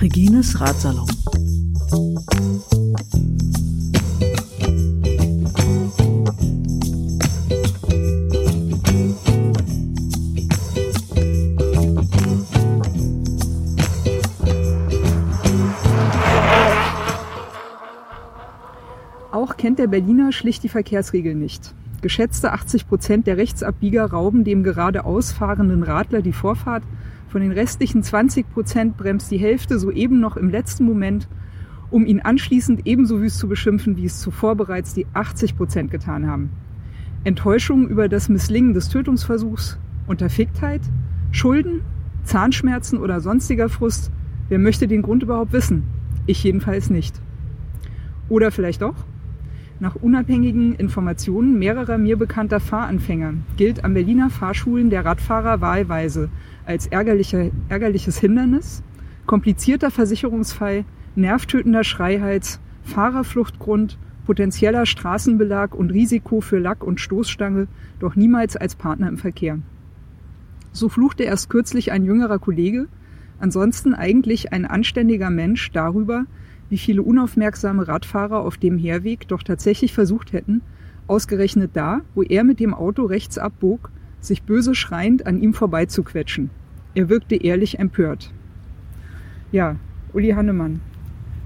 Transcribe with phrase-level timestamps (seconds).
[0.00, 1.06] Regines Ratsalon.
[19.30, 21.72] Auch kennt der Berliner schlicht die Verkehrsregeln nicht.
[22.02, 26.82] Geschätzte 80 Prozent der Rechtsabbieger rauben dem geradeaus fahrenden Radler die Vorfahrt.
[27.28, 31.28] Von den restlichen 20 Prozent bremst die Hälfte soeben noch im letzten Moment,
[31.90, 36.26] um ihn anschließend ebenso wüst zu beschimpfen, wie es zuvor bereits die 80 Prozent getan
[36.26, 36.50] haben.
[37.24, 40.80] Enttäuschung über das Misslingen des Tötungsversuchs, Unterficktheit,
[41.32, 41.82] Schulden,
[42.24, 44.10] Zahnschmerzen oder sonstiger Frust.
[44.48, 45.82] Wer möchte den Grund überhaupt wissen?
[46.26, 47.20] Ich jedenfalls nicht.
[48.30, 48.94] Oder vielleicht doch?
[49.80, 56.28] Nach unabhängigen Informationen mehrerer mir bekannter Fahranfänger gilt an Berliner Fahrschulen der Radfahrer wahlweise
[56.66, 58.82] als ärgerlicher, ärgerliches Hindernis,
[59.24, 60.84] komplizierter Versicherungsfall,
[61.16, 67.66] nervtötender Schreihals, Fahrerfluchtgrund, potenzieller Straßenbelag und Risiko für Lack- und Stoßstange,
[68.00, 69.60] doch niemals als Partner im Verkehr.
[70.72, 72.86] So fluchte erst kürzlich ein jüngerer Kollege,
[73.38, 76.26] ansonsten eigentlich ein anständiger Mensch darüber,
[76.70, 80.62] wie viele unaufmerksame Radfahrer auf dem Herweg doch tatsächlich versucht hätten,
[81.06, 83.90] ausgerechnet da, wo er mit dem Auto rechts abbog,
[84.20, 86.50] sich böse schreiend an ihm vorbeizuquetschen.
[86.94, 88.32] Er wirkte ehrlich empört.
[89.52, 89.76] Ja,
[90.12, 90.80] Uli Hannemann.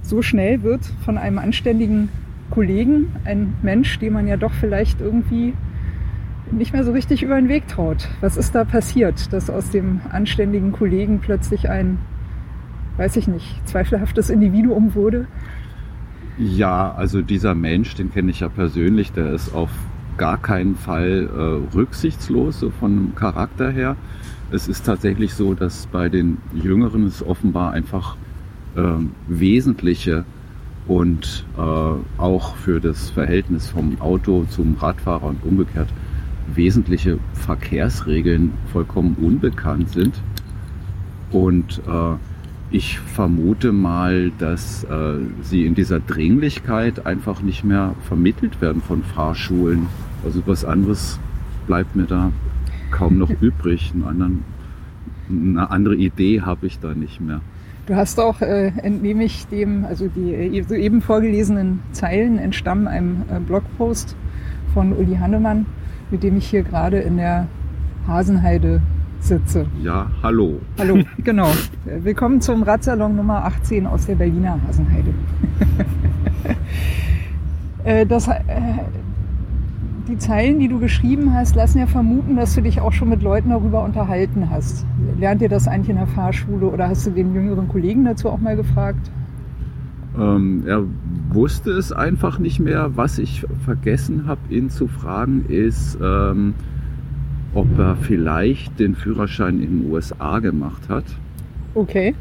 [0.02, 2.10] So schnell wird von einem anständigen
[2.50, 5.54] Kollegen ein Mensch, dem man ja doch vielleicht irgendwie
[6.50, 8.08] nicht mehr so richtig über den Weg traut.
[8.20, 11.98] Was ist da passiert, dass aus dem anständigen Kollegen plötzlich ein
[12.96, 15.26] weiß ich nicht, zweifelhaftes Individuum wurde?
[16.38, 19.70] Ja, also dieser Mensch, den kenne ich ja persönlich, der ist auf
[20.16, 23.96] gar keinen Fall äh, rücksichtslos, so vom Charakter her.
[24.50, 28.16] Es ist tatsächlich so, dass bei den Jüngeren es offenbar einfach
[28.76, 28.82] äh,
[29.28, 30.24] wesentliche
[30.86, 31.60] und äh,
[32.20, 35.88] auch für das Verhältnis vom Auto zum Radfahrer und umgekehrt
[36.54, 40.14] wesentliche Verkehrsregeln vollkommen unbekannt sind.
[41.30, 42.16] Und äh,
[42.74, 49.04] ich vermute mal, dass äh, sie in dieser Dringlichkeit einfach nicht mehr vermittelt werden von
[49.04, 49.86] Fahrschulen.
[50.24, 51.20] Also was anderes
[51.68, 52.32] bleibt mir da
[52.90, 53.92] kaum noch übrig.
[54.04, 54.42] Anderen,
[55.30, 57.42] eine andere Idee habe ich da nicht mehr.
[57.86, 63.22] Du hast auch, äh, entnehme ich dem, also die äh, soeben vorgelesenen Zeilen entstammen einem
[63.30, 64.16] äh, Blogpost
[64.72, 65.66] von Uli Hannemann,
[66.10, 67.46] mit dem ich hier gerade in der
[68.08, 68.82] Hasenheide
[69.24, 69.66] sitze.
[69.82, 70.60] Ja, hallo.
[70.78, 71.50] Hallo, genau.
[71.84, 75.14] Willkommen zum Radsalon Nummer 18 aus der Berliner Hasenheide.
[77.86, 78.40] Äh, das, äh,
[80.08, 83.22] die Zeilen, die du geschrieben hast, lassen ja vermuten, dass du dich auch schon mit
[83.22, 84.86] Leuten darüber unterhalten hast.
[85.18, 88.40] Lernt ihr das eigentlich in der Fahrschule oder hast du den jüngeren Kollegen dazu auch
[88.40, 89.10] mal gefragt?
[90.18, 90.84] Ähm, er
[91.28, 92.96] wusste es einfach nicht mehr.
[92.96, 96.54] Was ich vergessen habe, ihn zu fragen, ist, ähm,
[97.54, 101.04] ob er vielleicht den Führerschein in den USA gemacht hat.
[101.74, 102.14] Okay.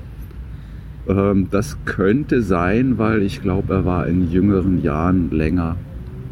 [1.07, 5.75] Ähm, das könnte sein, weil ich glaube, er war in jüngeren Jahren länger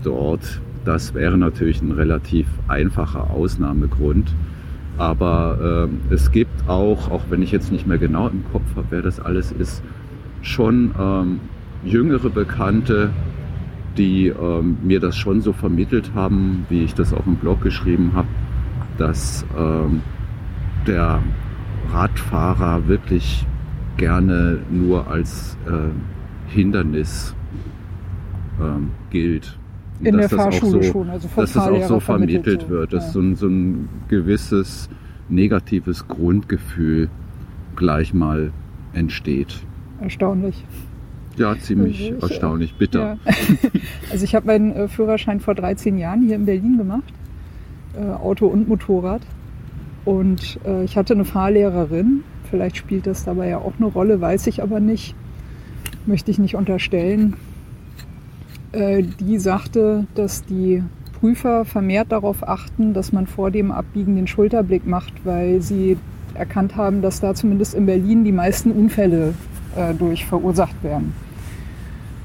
[0.03, 0.61] dort.
[0.85, 4.33] Das wäre natürlich ein relativ einfacher Ausnahmegrund.
[4.97, 8.87] Aber äh, es gibt auch, auch wenn ich jetzt nicht mehr genau im Kopf habe,
[8.91, 9.81] wer das alles ist,
[10.41, 11.39] schon ähm,
[11.83, 13.09] jüngere Bekannte,
[13.97, 18.11] die ähm, mir das schon so vermittelt haben, wie ich das auf dem Blog geschrieben
[18.15, 18.27] habe,
[19.01, 20.01] dass ähm,
[20.85, 21.23] der
[21.91, 23.47] Radfahrer wirklich
[23.97, 27.35] gerne nur als äh, Hindernis
[28.61, 29.57] ähm, gilt.
[30.03, 32.69] In dass der das Fahrschule auch so, schon, also vom dass das auch so vermittelt
[32.69, 33.11] wird, dass Ja.
[33.11, 34.87] so, ein, so ein gewisses
[35.29, 37.09] negatives Grundgefühl
[37.75, 38.51] gleich mal
[38.93, 39.63] entsteht.
[39.99, 40.63] Erstaunlich.
[41.37, 43.17] Ja, ziemlich Also ich, erstaunlich, bitter.
[43.25, 43.33] Ja.
[44.11, 47.11] Also ich habe meinen äh, Führerschein vor 13 Jahren hier in Berlin gemacht,
[47.95, 49.21] äh, Auto und Motorrad.
[50.05, 54.47] Und äh, ich hatte eine Fahrlehrerin, vielleicht spielt das dabei ja auch eine Rolle, weiß
[54.47, 55.15] ich aber nicht,
[56.05, 57.35] möchte ich nicht unterstellen.
[58.71, 60.83] Äh, die sagte, dass die
[61.19, 65.97] Prüfer vermehrt darauf achten, dass man vor dem Abbiegen den Schulterblick macht, weil sie
[66.33, 69.35] erkannt haben, dass da zumindest in Berlin die meisten Unfälle
[69.75, 71.13] äh, durch verursacht werden.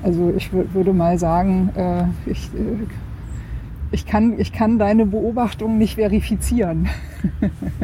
[0.03, 2.87] Also ich wür- würde mal sagen, äh, ich, äh,
[3.93, 6.89] ich, kann, ich kann deine Beobachtung nicht verifizieren.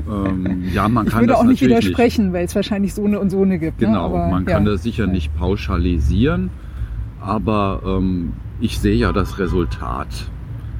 [0.08, 3.20] Ähm, ja, man Ich kann würde das auch nicht widersprechen, weil es wahrscheinlich so eine
[3.20, 3.81] und so eine gibt.
[3.81, 3.88] ne?
[3.88, 4.52] Genau, Aber, man ja.
[4.52, 6.50] kann das sicher nicht pauschalisieren,
[7.20, 10.31] aber ähm, ich sehe ja das Resultat.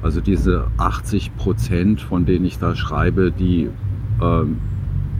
[0.01, 3.69] Also diese 80 Prozent, von denen ich da schreibe, die
[4.21, 4.45] äh,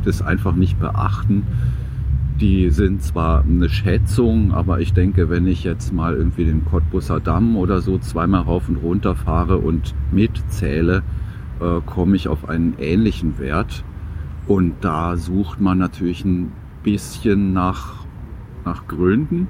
[0.03, 1.47] das einfach nicht beachten,
[2.39, 7.19] die sind zwar eine Schätzung, aber ich denke, wenn ich jetzt mal irgendwie den Cottbusser
[7.19, 11.03] Damm oder so zweimal rauf und runter fahre und mitzähle,
[11.59, 13.83] äh, komme ich auf einen ähnlichen Wert.
[14.47, 16.51] Und da sucht man natürlich ein
[16.83, 18.05] bisschen nach,
[18.65, 19.47] nach Gründen.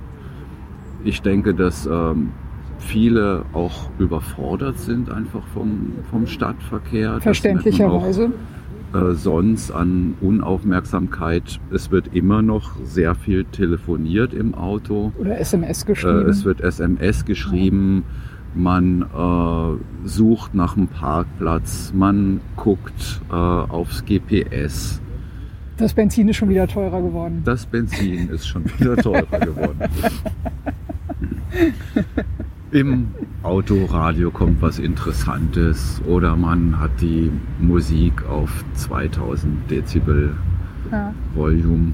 [1.04, 2.30] Ich denke, dass ähm,
[2.78, 7.20] viele auch überfordert sind einfach vom, vom Stadtverkehr.
[7.22, 8.32] Verständlicherweise.
[8.94, 11.60] Äh, sonst an Unaufmerksamkeit.
[11.72, 15.12] Es wird immer noch sehr viel telefoniert im Auto.
[15.18, 16.28] Oder SMS geschrieben.
[16.28, 18.04] Äh, es wird SMS geschrieben.
[18.08, 25.02] Ja man äh, sucht nach einem Parkplatz, man guckt äh, aufs GPS.
[25.78, 27.42] Das Benzin ist schon wieder teurer geworden.
[27.46, 29.80] Das Benzin ist schon wieder teurer geworden.
[32.74, 40.36] Im Autoradio kommt was Interessantes oder man hat die Musik auf 2000 Dezibel
[40.92, 41.14] ja.
[41.36, 41.94] Volume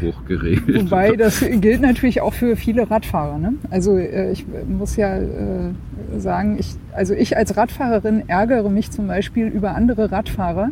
[0.00, 0.84] hochgeregelt.
[0.84, 3.36] Wobei das gilt natürlich auch für viele Radfahrer.
[3.36, 3.54] Ne?
[3.70, 5.72] Also äh, ich muss ja äh,
[6.16, 10.70] sagen, ich, also ich als Radfahrerin ärgere mich zum Beispiel über andere Radfahrer,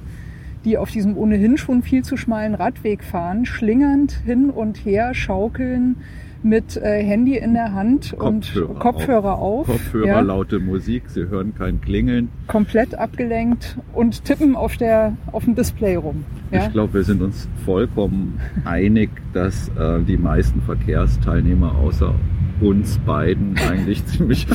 [0.65, 5.97] die auf diesem ohnehin schon viel zu schmalen Radweg fahren, schlingernd hin und her schaukeln,
[6.43, 9.69] mit äh, Handy in der Hand Kopfhörer und Kopfhörer auf.
[9.69, 9.77] auf.
[9.77, 10.21] Kopfhörer, ja.
[10.21, 12.29] laute Musik, sie hören kein Klingeln.
[12.47, 16.25] Komplett abgelenkt und tippen auf, der, auf dem Display rum.
[16.51, 16.67] Ja?
[16.67, 22.15] Ich glaube, wir sind uns vollkommen einig, dass äh, die meisten Verkehrsteilnehmer außer
[22.61, 24.47] uns beiden eigentlich ziemlich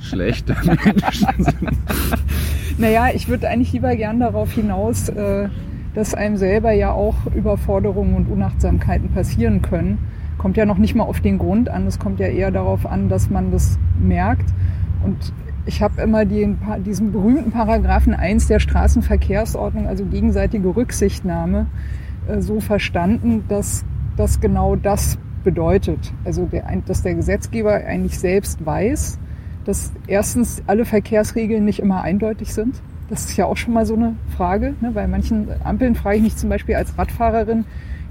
[0.00, 1.78] schlechte Menschen sind.
[2.78, 5.48] Naja, ich würde eigentlich lieber gern darauf hinaus, äh,
[5.94, 9.98] dass einem selber ja auch Überforderungen und Unachtsamkeiten passieren können
[10.44, 13.08] kommt ja noch nicht mal auf den Grund an, es kommt ja eher darauf an,
[13.08, 14.52] dass man das merkt.
[15.02, 15.32] Und
[15.64, 21.64] ich habe immer den, diesen berühmten Paragraphen 1 der Straßenverkehrsordnung, also gegenseitige Rücksichtnahme,
[22.28, 23.86] äh, so verstanden, dass
[24.18, 26.12] das genau das bedeutet.
[26.26, 29.18] Also der, dass der Gesetzgeber eigentlich selbst weiß,
[29.64, 32.82] dass erstens alle Verkehrsregeln nicht immer eindeutig sind.
[33.08, 34.74] Das ist ja auch schon mal so eine Frage.
[34.82, 34.90] Ne?
[34.90, 37.64] Bei manchen Ampeln frage ich mich zum Beispiel als Radfahrerin,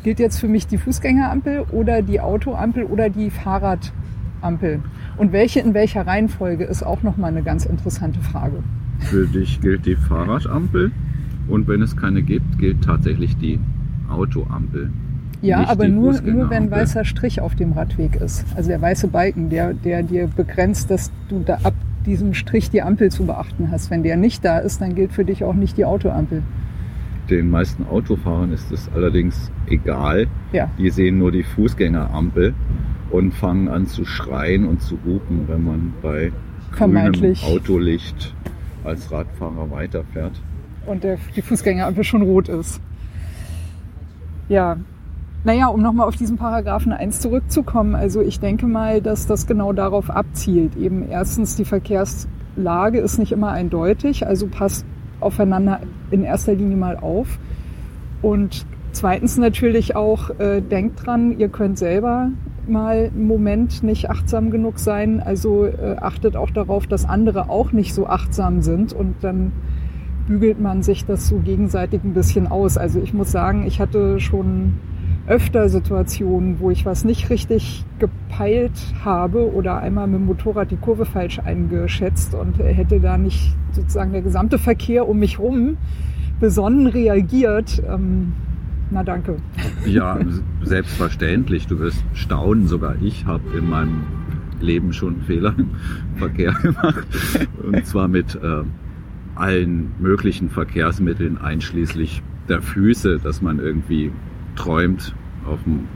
[0.04, 4.82] gilt jetzt für mich die Fußgängerampel oder die Autoampel oder die Fahrradampel?
[5.18, 8.64] Und welche in welcher Reihenfolge ist auch nochmal eine ganz interessante Frage.
[9.00, 10.92] Für dich gilt die Fahrradampel
[11.48, 13.60] und wenn es keine gibt, gilt tatsächlich die
[14.10, 14.92] Autoampel.
[15.42, 18.46] Ja, aber nur, nur wenn weißer Strich auf dem Radweg ist.
[18.56, 21.74] Also der weiße Balken, der, der dir begrenzt, dass du da ab
[22.06, 23.92] diesem Strich die Ampel zu beachten hast.
[23.92, 26.44] Wenn der nicht da ist, dann gilt für dich auch nicht die Autoampel.
[27.30, 30.28] Den meisten Autofahrern ist es allerdings egal.
[30.52, 30.70] Ja.
[30.78, 32.54] Die sehen nur die Fußgängerampel
[33.12, 36.32] und fangen an zu schreien und zu hupen, wenn man bei
[36.72, 38.34] grünem Autolicht
[38.84, 40.34] als Radfahrer weiterfährt.
[40.86, 42.82] Und der, die Fußgängerampel schon rot ist.
[44.50, 44.78] Ja,
[45.46, 47.96] naja, um nochmal auf diesen Paragraphen 1 zurückzukommen.
[47.96, 50.76] Also ich denke mal, dass das genau darauf abzielt.
[50.76, 54.86] Eben erstens, die Verkehrslage ist nicht immer eindeutig, also passt
[55.24, 55.82] aufeinander
[56.12, 57.40] in erster Linie mal auf.
[58.22, 62.30] Und zweitens natürlich auch, äh, denkt dran, ihr könnt selber
[62.68, 65.22] mal im Moment nicht achtsam genug sein.
[65.22, 69.52] Also äh, achtet auch darauf, dass andere auch nicht so achtsam sind und dann
[70.28, 72.78] bügelt man sich das so gegenseitig ein bisschen aus.
[72.78, 74.74] Also ich muss sagen, ich hatte schon
[75.28, 80.78] öfter Situationen, wo ich was nicht richtig gepeilt habe oder einmal mit dem Motorrad die
[80.78, 85.78] Kurve falsch eingeschätzt und hätte da nicht sozusagen der gesamte Verkehr um mich rum
[86.40, 87.82] besonnen reagiert.
[87.88, 88.34] Ähm,
[88.92, 89.38] na danke.
[89.86, 90.20] Ja,
[90.62, 91.68] selbstverständlich.
[91.68, 92.68] Du wirst staunen.
[92.68, 94.04] Sogar ich habe in meinem
[94.60, 95.70] Leben schon Fehler im
[96.16, 97.08] Verkehr gemacht.
[97.64, 98.64] Und zwar mit äh,
[99.36, 104.12] allen möglichen Verkehrsmitteln, einschließlich der Füße, dass man irgendwie
[104.56, 105.14] träumt,
[105.46, 105.88] auf dem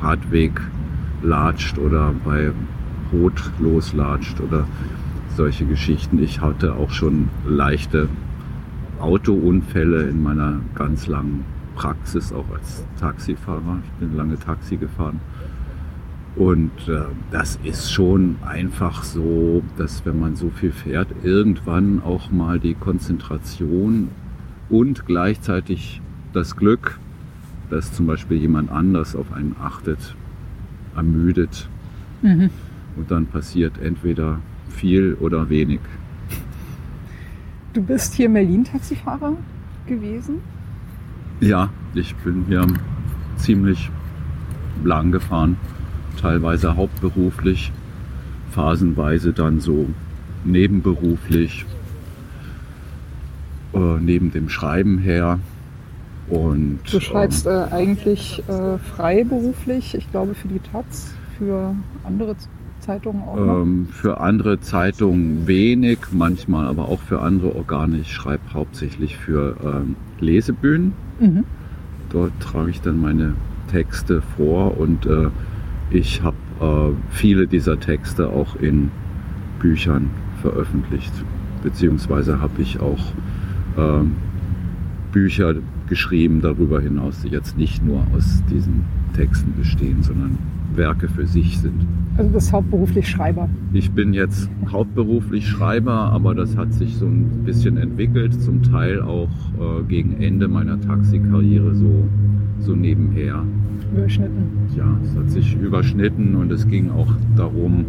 [0.00, 0.60] Radweg
[1.22, 2.52] latscht oder bei
[3.12, 4.66] Rot loslatscht oder
[5.36, 6.22] solche Geschichten.
[6.22, 8.08] Ich hatte auch schon leichte
[9.00, 13.78] Autounfälle in meiner ganz langen Praxis, auch als Taxifahrer.
[13.84, 15.20] Ich bin lange Taxi gefahren.
[16.36, 22.30] Und äh, das ist schon einfach so, dass wenn man so viel fährt, irgendwann auch
[22.30, 24.08] mal die Konzentration
[24.68, 26.00] und gleichzeitig
[26.32, 26.98] das Glück
[27.74, 30.14] dass zum Beispiel jemand anders auf einen achtet,
[30.94, 31.68] ermüdet.
[32.22, 32.50] Mhm.
[32.94, 34.38] Und dann passiert entweder
[34.68, 35.80] viel oder wenig.
[37.72, 39.36] Du bist hier Berlin-Taxifahrer
[39.88, 40.36] gewesen?
[41.40, 42.64] Ja, ich bin hier
[43.38, 43.90] ziemlich
[44.84, 45.56] lang gefahren,
[46.20, 47.72] teilweise hauptberuflich,
[48.52, 49.88] phasenweise dann so
[50.44, 51.66] nebenberuflich.
[53.72, 55.40] äh, neben dem Schreiben her.
[56.28, 62.34] Und, du schreibst ähm, äh, eigentlich äh, freiberuflich, ich glaube für die Taz, für andere
[62.80, 63.36] Zeitungen auch?
[63.36, 67.98] Ähm, für andere Zeitungen wenig, manchmal aber auch für andere Organe.
[67.98, 70.92] Ich schreibe hauptsächlich für ähm, Lesebühnen.
[71.20, 71.44] Mhm.
[72.10, 73.34] Dort trage ich dann meine
[73.70, 75.28] Texte vor und äh,
[75.90, 78.90] ich habe äh, viele dieser Texte auch in
[79.60, 80.10] Büchern
[80.42, 81.12] veröffentlicht.
[81.62, 83.00] Beziehungsweise habe ich auch
[83.76, 84.04] äh,
[85.14, 85.54] Bücher
[85.88, 88.82] geschrieben darüber hinaus, die jetzt nicht nur aus diesen
[89.14, 90.36] Texten bestehen, sondern
[90.74, 91.86] Werke für sich sind.
[92.16, 93.48] Also du bist hauptberuflich Schreiber.
[93.72, 99.02] Ich bin jetzt hauptberuflich Schreiber, aber das hat sich so ein bisschen entwickelt, zum Teil
[99.02, 102.08] auch äh, gegen Ende meiner Taxikarriere so,
[102.58, 103.44] so nebenher.
[103.92, 104.48] Überschnitten.
[104.76, 107.84] Ja, es hat sich überschnitten und es ging auch darum,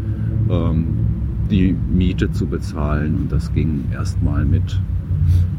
[0.47, 0.85] ähm,
[1.49, 4.79] die Miete zu bezahlen und das ging erstmal mit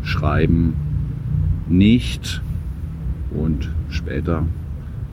[0.05, 0.75] Schreiben
[1.69, 2.43] nicht
[3.31, 4.45] und später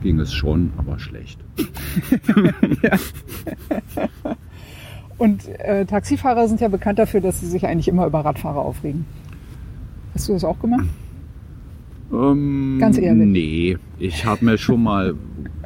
[0.02, 1.40] ging es schon, aber schlecht.
[5.16, 9.06] Und äh, Taxifahrer sind ja bekannt dafür, dass sie sich eigentlich immer über Radfahrer aufregen.
[10.12, 10.86] Hast du das auch gemacht?
[12.12, 13.26] Ähm, Ganz ehrlich.
[13.26, 15.14] Nee, ich habe mir schon mal,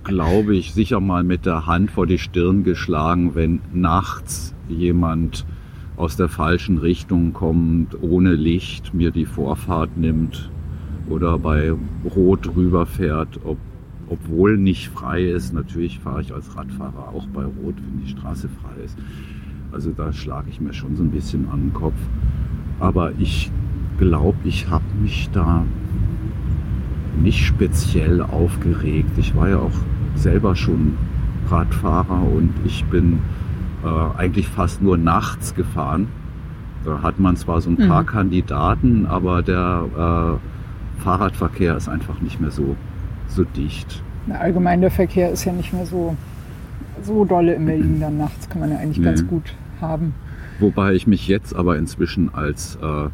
[0.05, 5.47] glaube ich, sicher mal mit der Hand vor die Stirn geschlagen, wenn nachts jemand
[5.97, 10.51] aus der falschen Richtung kommt, ohne Licht, mir die Vorfahrt nimmt
[11.09, 11.73] oder bei
[12.05, 13.59] Rot rüberfährt, ob
[14.11, 15.53] obwohl nicht frei ist.
[15.53, 18.97] Natürlich fahre ich als Radfahrer auch bei Rot, wenn die Straße frei ist.
[19.71, 21.99] Also da schlage ich mir schon so ein bisschen an den Kopf.
[22.81, 23.51] Aber ich
[23.99, 25.65] glaube, ich habe mich da
[27.23, 29.11] nicht speziell aufgeregt.
[29.19, 29.79] Ich war ja auch
[30.15, 30.97] selber schon
[31.51, 33.21] Radfahrer und ich bin
[33.85, 36.09] äh, eigentlich fast nur nachts gefahren.
[36.85, 38.07] Da hat man zwar so ein paar mhm.
[38.07, 40.68] Kandidaten, aber der äh,
[40.99, 42.77] Fahrradverkehr ist einfach nicht mehr so
[43.29, 44.03] so dicht.
[44.27, 46.17] Na, allgemein der Verkehr ist ja nicht mehr so,
[47.03, 49.05] so dolle in Berlin dann nachts, kann man ja eigentlich nee.
[49.05, 50.15] ganz gut haben.
[50.61, 53.09] Wobei ich mich jetzt aber inzwischen als äh,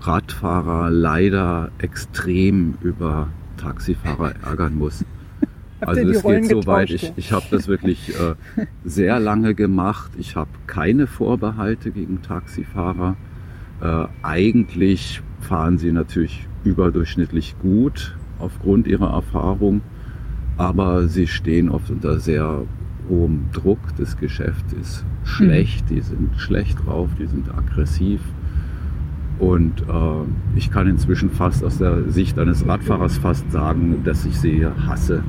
[0.00, 5.04] Radfahrer leider extrem über Taxifahrer ärgern muss.
[5.80, 8.34] Also es geht so weit, ich, ich habe das wirklich äh,
[8.84, 10.12] sehr lange gemacht.
[10.16, 13.16] Ich habe keine Vorbehalte gegen Taxifahrer.
[13.80, 19.82] Äh, eigentlich fahren sie natürlich überdurchschnittlich gut aufgrund ihrer Erfahrung,
[20.56, 22.62] aber sie stehen oft unter sehr
[23.08, 23.78] hohem Druck.
[23.98, 25.94] Das Geschäft ist schlecht, mhm.
[25.94, 28.20] die sind schlecht drauf, die sind aggressiv.
[29.38, 34.38] Und äh, ich kann inzwischen fast aus der Sicht eines Radfahrers fast sagen, dass ich
[34.38, 35.24] sie hasse.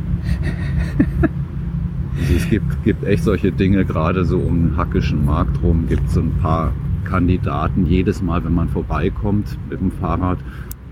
[2.19, 6.07] also es gibt, gibt echt solche Dinge, gerade so um den hackischen Markt rum, gibt
[6.07, 7.85] es so ein paar Kandidaten.
[7.85, 10.39] Jedes Mal, wenn man vorbeikommt mit dem Fahrrad,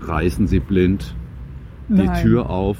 [0.00, 1.14] reißen sie blind
[1.88, 2.22] die Nein.
[2.22, 2.78] Tür auf.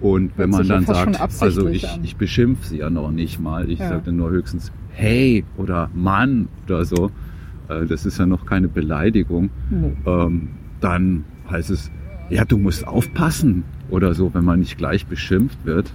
[0.00, 3.80] Und wenn man dann sagt, also ich, ich beschimpfe sie ja noch nicht mal, ich
[3.80, 3.88] ja.
[3.88, 7.10] sage dann nur höchstens hey oder Mann oder so,
[7.68, 9.92] äh, das ist ja noch keine Beleidigung, nee.
[10.06, 10.50] ähm,
[10.80, 11.90] dann heißt es,
[12.30, 15.92] ja, du musst aufpassen oder so, wenn man nicht gleich beschimpft wird.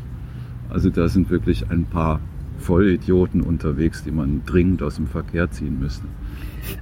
[0.70, 2.20] Also da sind wirklich ein paar
[2.64, 6.08] Vollidioten unterwegs, die man dringend aus dem Verkehr ziehen müsste.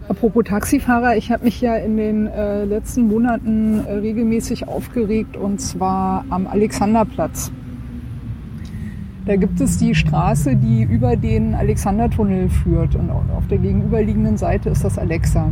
[0.07, 5.59] Apropos Taxifahrer, ich habe mich ja in den äh, letzten Monaten äh, regelmäßig aufgeregt und
[5.59, 7.51] zwar am Alexanderplatz.
[9.25, 14.69] Da gibt es die Straße, die über den Alexandertunnel führt und auf der gegenüberliegenden Seite
[14.69, 15.51] ist das Alexa.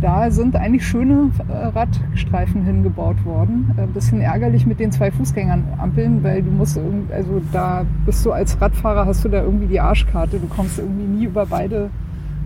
[0.00, 3.72] Da sind eigentlich schöne äh, Radstreifen hingebaut worden.
[3.76, 6.78] Ein äh, bisschen ärgerlich mit den zwei Fußgängerampeln, weil du musst,
[7.10, 10.38] also da bist du als Radfahrer, hast du da irgendwie die Arschkarte.
[10.38, 11.90] Du kommst irgendwie nie über beide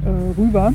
[0.05, 0.73] äh, rüber.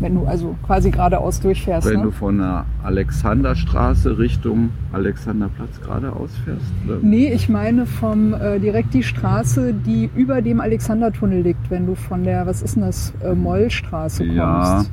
[0.00, 1.88] Wenn du also quasi geradeaus durchfährst.
[1.88, 2.04] Wenn ne?
[2.04, 6.72] du von der Alexanderstraße Richtung Alexanderplatz geradeaus fährst?
[6.86, 6.98] Oder?
[7.02, 11.94] Nee, ich meine vom äh, direkt die Straße, die über dem Alexandertunnel liegt, wenn du
[11.94, 14.36] von der, was ist denn das, äh, Mollstraße kommst.
[14.36, 14.84] Ja.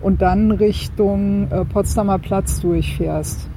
[0.00, 3.48] Und dann Richtung äh, Potsdamer Platz durchfährst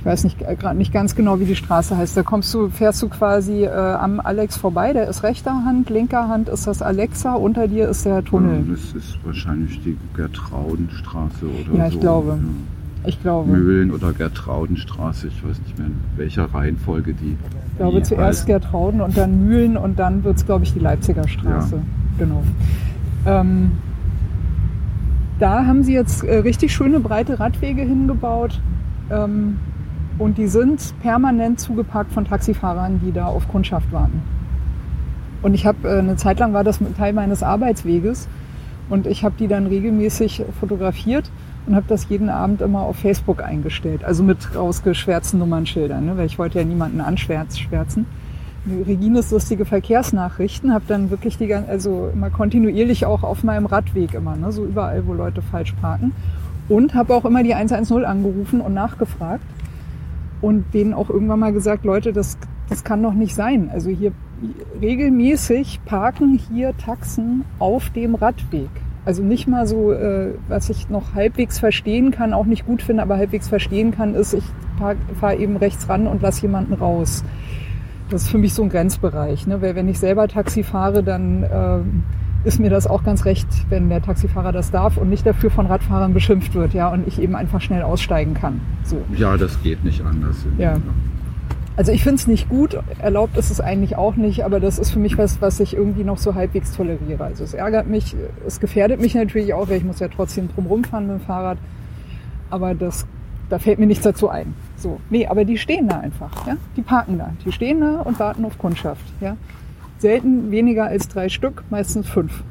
[0.00, 2.16] ich weiß nicht äh, gerade nicht ganz genau, wie die Straße heißt.
[2.16, 4.94] Da kommst du, fährst du quasi äh, am Alex vorbei.
[4.94, 8.64] Der ist rechter Hand, linker Hand ist das Alexa, unter dir ist der Tunnel.
[8.66, 12.00] Ja, das ist wahrscheinlich die Gertraudenstraße oder Ja, ich so.
[12.00, 12.38] glaube.
[12.40, 13.08] Ja.
[13.08, 13.50] Ich glaube.
[13.50, 17.36] Mühlen oder Gertraudenstraße, ich weiß nicht mehr in welcher Reihenfolge die.
[17.72, 18.46] Ich glaube die zuerst heißt.
[18.46, 21.76] Gertrauden und dann Mühlen und dann wird es, glaube ich, die Leipziger Straße.
[21.76, 21.82] Ja.
[22.18, 22.42] Genau.
[23.26, 23.72] Ähm,
[25.40, 28.60] da haben sie jetzt äh, richtig schöne breite Radwege hingebaut.
[29.10, 29.58] Ähm,
[30.18, 34.22] und die sind permanent zugepackt von Taxifahrern, die da auf Kundschaft warten.
[35.42, 38.28] Und ich habe äh, eine Zeit lang war das Teil meines Arbeitsweges
[38.90, 41.30] und ich habe die dann regelmäßig fotografiert
[41.66, 44.04] und habe das jeden Abend immer auf Facebook eingestellt.
[44.04, 46.16] Also mit rausgeschwärzten Nummernschildern, ne?
[46.18, 48.06] weil ich wollte ja niemanden anschwärzen.
[48.86, 54.36] Regines lustige Verkehrsnachrichten, habe dann wirklich die also immer kontinuierlich auch auf meinem Radweg immer,
[54.36, 54.52] ne?
[54.52, 56.12] so überall, wo Leute falsch parken.
[56.68, 59.42] Und habe auch immer die 110 angerufen und nachgefragt
[60.40, 62.38] und denen auch irgendwann mal gesagt, Leute, das,
[62.68, 63.70] das kann doch nicht sein.
[63.72, 64.12] Also hier
[64.80, 68.70] regelmäßig parken hier Taxen auf dem Radweg.
[69.04, 73.02] Also nicht mal so, äh, was ich noch halbwegs verstehen kann, auch nicht gut finde,
[73.02, 74.44] aber halbwegs verstehen kann, ist, ich
[75.18, 77.24] fahre eben rechts ran und lasse jemanden raus.
[78.10, 79.46] Das ist für mich so ein Grenzbereich.
[79.46, 79.62] Ne?
[79.62, 83.88] Weil wenn ich selber Taxi fahre, dann äh, ist mir das auch ganz recht, wenn
[83.88, 87.36] der Taxifahrer das darf und nicht dafür von Radfahrern beschimpft wird, ja, und ich eben
[87.36, 88.60] einfach schnell aussteigen kann.
[88.84, 89.02] So.
[89.16, 90.36] Ja, das geht nicht anders.
[90.58, 90.76] Ja.
[91.76, 94.90] Also ich finde es nicht gut, erlaubt ist es eigentlich auch nicht, aber das ist
[94.90, 97.24] für mich was, was ich irgendwie noch so halbwegs toleriere.
[97.24, 100.66] Also es ärgert mich, es gefährdet mich natürlich auch, weil ich muss ja trotzdem drum
[100.66, 101.58] rumfahren mit dem Fahrrad.
[102.50, 103.06] Aber das,
[103.48, 104.54] da fällt mir nichts dazu ein.
[104.80, 108.18] So, nee, aber die stehen da einfach, ja, die parken da, die stehen da und
[108.18, 109.36] warten auf Kundschaft, ja.
[109.98, 112.42] Selten weniger als drei Stück, meistens fünf,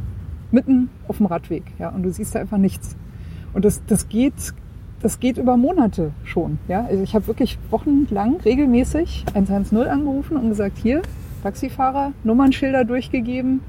[0.52, 2.96] mitten auf dem Radweg, ja, und du siehst da einfach nichts.
[3.54, 4.54] Und das, das geht
[5.02, 6.60] das geht über Monate schon.
[6.68, 6.86] Ja?
[6.86, 11.02] Also ich habe wirklich wochenlang regelmäßig 110 angerufen und gesagt, hier,
[11.44, 13.62] Taxifahrer, Nummernschilder durchgegeben.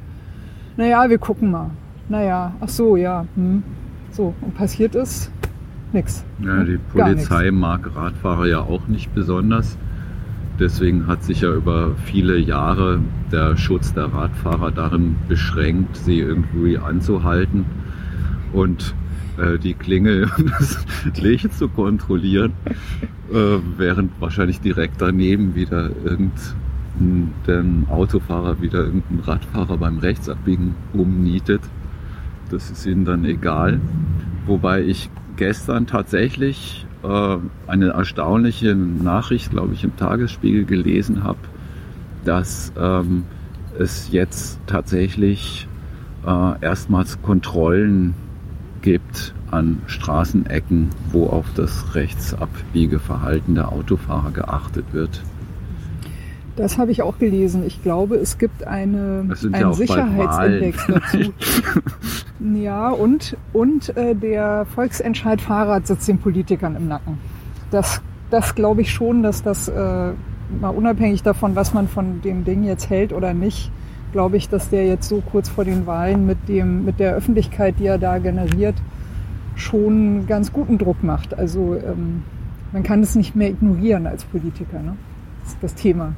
[0.76, 1.70] Naja, wir gucken mal.
[2.08, 3.26] Naja, ach so, ja.
[3.36, 3.62] Hm.
[4.10, 5.30] So, und passiert ist
[5.94, 6.24] nichts.
[6.44, 9.76] Ja, die Polizei mag Radfahrer ja auch nicht besonders.
[10.58, 13.00] Deswegen hat sich ja über viele Jahre
[13.32, 17.64] der Schutz der Radfahrer darin beschränkt, sie irgendwie anzuhalten.
[18.52, 18.94] Und
[19.38, 20.84] äh, die Klingel und das
[21.20, 22.52] Licht zu kontrollieren,
[23.32, 31.62] äh, während wahrscheinlich direkt daneben wieder irgendein Autofahrer wieder irgendein Radfahrer beim Rechtsabbiegen umnietet.
[32.50, 33.80] Das ist ihnen dann egal.
[34.46, 35.08] Wobei ich
[35.40, 37.36] gestern tatsächlich äh,
[37.66, 41.38] eine erstaunliche Nachricht, glaube ich, im Tagesspiegel gelesen habe,
[42.26, 43.24] dass ähm,
[43.78, 45.66] es jetzt tatsächlich
[46.26, 48.12] äh, erstmals Kontrollen
[48.82, 55.22] gibt an Straßenecken, wo auf das Rechtsabbiegeverhalten der Autofahrer geachtet wird.
[56.56, 57.64] Das habe ich auch gelesen.
[57.66, 61.32] Ich glaube, es gibt eine, einen ja Sicherheitsindex dazu.
[62.54, 67.18] ja, und, und äh, der Volksentscheid Fahrrad sitzt den Politikern im Nacken.
[67.70, 69.72] Das, das glaube ich schon, dass das äh,
[70.60, 73.70] mal unabhängig davon, was man von dem Ding jetzt hält oder nicht,
[74.12, 77.76] glaube ich, dass der jetzt so kurz vor den Wahlen mit, dem, mit der Öffentlichkeit,
[77.78, 78.74] die er da generiert,
[79.54, 81.38] schon ganz guten Druck macht.
[81.38, 82.22] Also ähm,
[82.72, 84.80] man kann es nicht mehr ignorieren als Politiker.
[84.80, 84.96] Ne?
[85.42, 86.14] Das ist das Thema.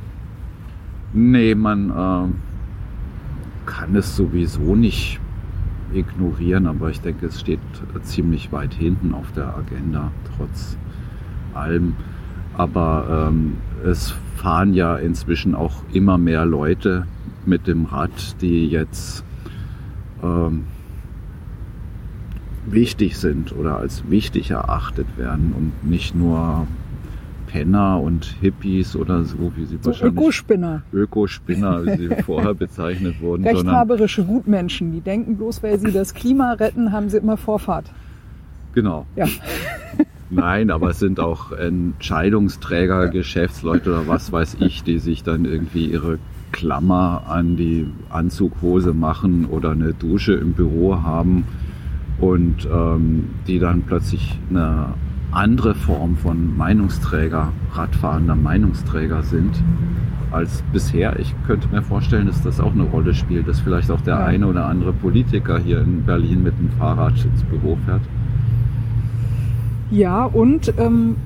[1.14, 5.20] Nee, man äh, kann es sowieso nicht
[5.92, 7.61] ignorieren, aber ich denke, es steht
[8.03, 10.77] ziemlich weit hinten auf der Agenda, trotz
[11.55, 11.94] allem.
[12.55, 17.07] Aber ähm, es fahren ja inzwischen auch immer mehr Leute
[17.46, 19.25] mit dem Rad, die jetzt
[20.22, 20.64] ähm,
[22.66, 26.66] wichtig sind oder als wichtig erachtet werden und nicht nur
[27.53, 30.83] Penner und Hippies oder so, wie sie so wahrscheinlich Ökospinner.
[30.91, 33.47] Ökospinner, wie sie vorher bezeichnet wurden.
[33.47, 37.93] Rechthaberische Gutmenschen, die denken bloß, weil sie das Klima retten, haben sie immer Vorfahrt.
[38.75, 39.05] Genau.
[39.17, 39.27] Ja.
[40.31, 45.85] Nein, aber es sind auch Entscheidungsträger, Geschäftsleute oder was weiß ich, die sich dann irgendwie
[45.85, 46.19] ihre
[46.53, 51.45] Klammer an die Anzughose machen oder eine Dusche im Büro haben
[52.19, 54.95] und ähm, die dann plötzlich eine
[55.33, 59.62] andere Form von Meinungsträger, radfahrender Meinungsträger sind
[60.31, 61.18] als bisher.
[61.18, 64.25] Ich könnte mir vorstellen, dass das auch eine Rolle spielt, dass vielleicht auch der ja.
[64.25, 68.03] eine oder andere Politiker hier in Berlin mit dem Fahrrad ins Büro fährt.
[69.90, 71.16] Ja, und ähm,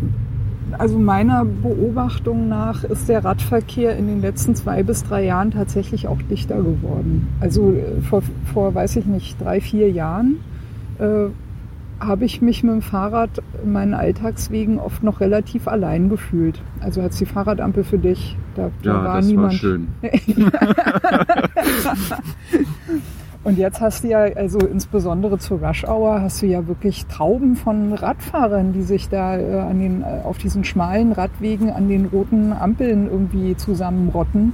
[0.73, 6.09] also meiner Beobachtung nach ist der Radverkehr in den letzten zwei bis drei Jahren tatsächlich
[6.09, 7.29] auch dichter geworden.
[7.41, 10.39] Also äh, vor, vor weiß ich nicht, drei, vier Jahren
[10.99, 11.29] äh,
[12.01, 13.31] habe ich mich mit dem Fahrrad
[13.63, 16.61] in meinen Alltagswegen oft noch relativ allein gefühlt.
[16.81, 18.37] Also hat die Fahrradampel für dich.
[18.55, 19.53] Da, da ja, war das niemand.
[19.53, 19.89] War schön.
[23.45, 27.55] Und jetzt hast du ja, also insbesondere zur Rush Hour, hast du ja wirklich Trauben
[27.55, 32.07] von Radfahrern, die sich da äh, an den, äh, auf diesen schmalen Radwegen an den
[32.07, 34.53] roten Ampeln irgendwie zusammenrotten.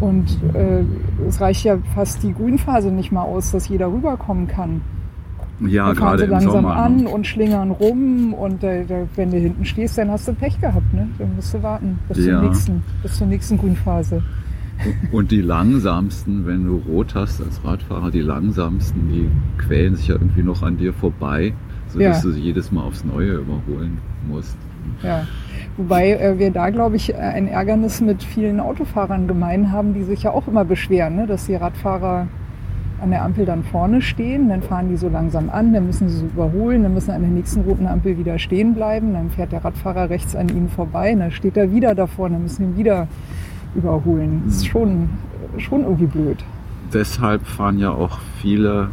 [0.00, 0.82] Und äh,
[1.28, 4.80] es reicht ja fast die Grünphase nicht mal aus, dass jeder rüberkommen kann.
[5.66, 6.76] Ja, da fahren gerade sie langsam Sommer.
[6.76, 7.08] an ne?
[7.08, 8.84] und schlingern rum und äh,
[9.16, 11.08] wenn du hinten stehst, dann hast du Pech gehabt, ne?
[11.18, 12.38] Dann musst du warten bis, Ja.
[12.40, 14.22] zur, nächsten, bis zur nächsten Grünphase.
[15.12, 20.14] Und die langsamsten, wenn du rot hast als Radfahrer, die langsamsten, die quälen sich ja
[20.14, 21.52] irgendwie noch an dir vorbei.
[21.88, 22.22] sodass Ja.
[22.22, 24.56] du sie jedes Mal aufs Neue überholen musst.
[25.02, 25.26] Ja.
[25.76, 30.04] Wobei äh, wir da, glaube ich, äh, ein Ärgernis mit vielen Autofahrern gemein haben, die
[30.04, 31.26] sich ja auch immer beschweren, ne?
[31.26, 32.28] dass die Radfahrer
[33.00, 36.18] an der Ampel dann vorne stehen, dann fahren die so langsam an, dann müssen sie
[36.18, 39.64] so überholen, dann müssen an der nächsten roten Ampel wieder stehen bleiben, dann fährt der
[39.64, 43.08] Radfahrer rechts an ihnen vorbei, dann steht er wieder davor, dann müssen ihn wieder
[43.74, 44.42] überholen.
[44.46, 45.10] Das ist schon,
[45.58, 46.44] schon irgendwie blöd.
[46.92, 48.90] Deshalb fahren ja auch viele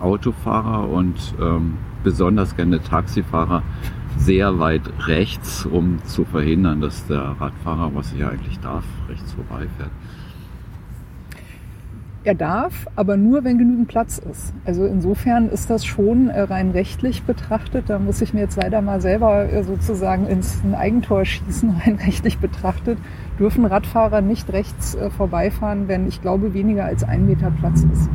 [0.00, 3.62] Autofahrer und ähm, besonders gerne Taxifahrer
[4.16, 9.32] sehr weit rechts, um zu verhindern, dass der Radfahrer, was er ja eigentlich darf, rechts
[9.32, 9.90] vorbeifährt.
[12.24, 14.52] Er darf, aber nur, wenn genügend Platz ist.
[14.64, 17.88] Also insofern ist das schon äh, rein rechtlich betrachtet.
[17.88, 21.70] Da muss ich mir jetzt leider mal selber äh, sozusagen ins Eigentor schießen.
[21.84, 22.98] Rein rechtlich betrachtet
[23.38, 28.10] dürfen Radfahrer nicht rechts äh, vorbeifahren, wenn ich glaube weniger als ein Meter Platz ist.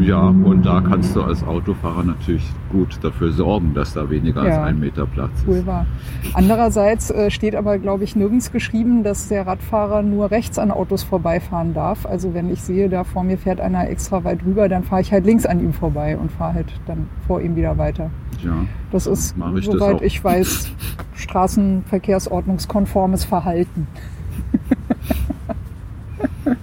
[0.00, 4.62] Ja, und da kannst du als Autofahrer natürlich gut dafür sorgen, dass da weniger Ja.
[4.62, 5.46] als ein Meter Platz ist.
[5.46, 5.86] Wohl wahr.
[6.34, 11.02] Andererseits äh, steht aber, glaube ich, nirgends geschrieben, dass der Radfahrer nur rechts an Autos
[11.02, 12.06] vorbeifahren darf.
[12.06, 15.12] Also wenn ich sehe, da vor mir fährt einer extra weit rüber, dann fahre ich
[15.12, 18.10] halt links an ihm vorbei und fahre halt dann vor ihm wieder weiter.
[18.42, 18.54] Ja,
[18.90, 20.02] Das ist, ich das soweit auch.
[20.02, 20.70] ich weiß,
[21.14, 23.86] straßenverkehrsordnungskonformes Verhalten.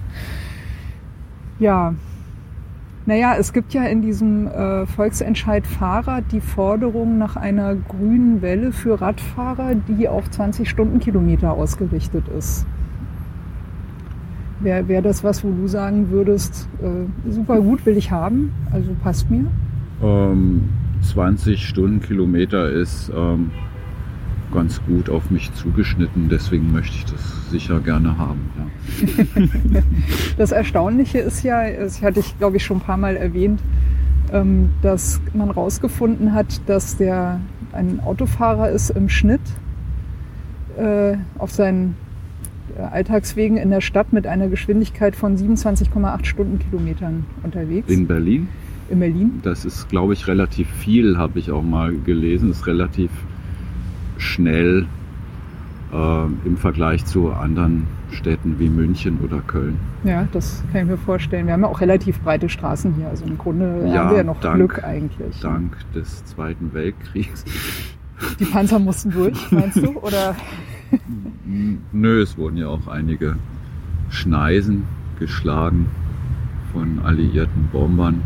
[1.58, 1.94] ja.
[3.06, 8.72] Naja, es gibt ja in diesem äh, Volksentscheid Fahrrad die Forderung nach einer grünen Welle
[8.72, 12.66] für Radfahrer, die auf 20 Stundenkilometer ausgerichtet ist.
[14.60, 18.94] Wäre wär das was, wo du sagen würdest, äh, super gut, will ich haben, also
[19.02, 19.46] passt mir?
[20.02, 20.68] Ähm,
[21.00, 23.50] 20 Stundenkilometer ist ähm,
[24.52, 28.40] ganz gut auf mich zugeschnitten, deswegen möchte ich das sicher gerne haben.
[28.56, 29.42] Ja.
[30.38, 33.60] Das Erstaunliche ist ja, das hatte ich glaube ich schon ein paar Mal erwähnt,
[34.32, 37.40] ähm, dass man herausgefunden hat, dass der
[37.72, 39.40] ein Autofahrer ist im Schnitt
[40.76, 41.96] äh, auf seinen
[42.76, 47.88] äh, Alltagswegen in der Stadt mit einer Geschwindigkeit von 27,8 Stundenkilometern unterwegs.
[47.90, 48.48] In Berlin,
[48.88, 49.40] in Berlin.
[49.42, 53.10] das ist glaube ich relativ viel, habe ich auch mal gelesen, ist relativ
[54.20, 54.86] schnell
[55.92, 59.76] äh, im Vergleich zu anderen Städten wie München oder Köln.
[60.04, 61.46] Ja, das kann ich mir vorstellen.
[61.46, 63.08] Wir haben ja auch relativ breite Straßen hier.
[63.08, 65.40] Also im Grunde Ja, haben wir ja noch dank- Glück eigentlich.
[65.40, 67.44] Dank des Zweiten Weltkriegs.
[68.38, 69.98] Die Panzer mussten durch, meinst du?
[70.02, 70.36] Oder
[71.92, 73.36] Nö, es wurden ja auch einige
[74.10, 74.84] Schneisen
[75.18, 75.86] geschlagen
[76.72, 78.20] von alliierten Bombern,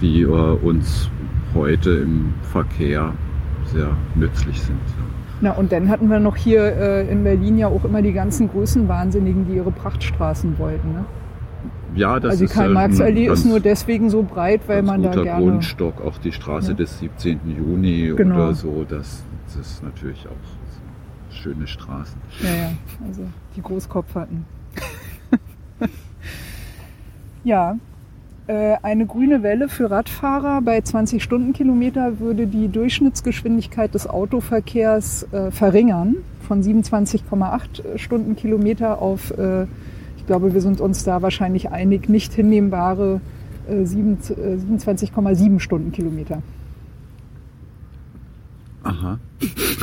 [0.00, 1.10] die äh, uns
[1.54, 3.12] heute im Verkehr
[3.72, 4.78] sehr nützlich sind.
[5.40, 8.48] Na, und dann hatten wir noch hier äh, in Berlin ja auch immer die ganzen
[8.48, 10.92] Größenwahnsinnigen, die ihre Prachtstraßen wollten.
[10.92, 11.04] Ne?
[11.94, 15.42] Ja, das also die ist Karl-Marx-Allee ist nur deswegen so breit, weil man da gerne...
[15.44, 16.76] Grundstock, auch die Straße Ja.
[16.76, 17.40] des 17.
[17.56, 18.34] Juni Genau.
[18.36, 22.18] oder so, das, das ist natürlich auch so schöne Straßen.
[22.42, 22.70] Ja, ja,
[23.06, 23.22] also
[23.56, 24.44] die Großkopf hatten.
[27.44, 27.76] ja,
[28.48, 36.16] eine grüne Welle für Radfahrer bei 20 Stundenkilometer würde die Durchschnittsgeschwindigkeit des Autoverkehrs äh, verringern
[36.46, 39.64] von 27,8 Stundenkilometer auf, äh,
[40.16, 43.20] ich glaube, wir sind uns da wahrscheinlich einig, nicht hinnehmbare
[43.68, 46.42] äh, sieben- äh, 27,7 Stundenkilometer.
[48.84, 49.18] Aha.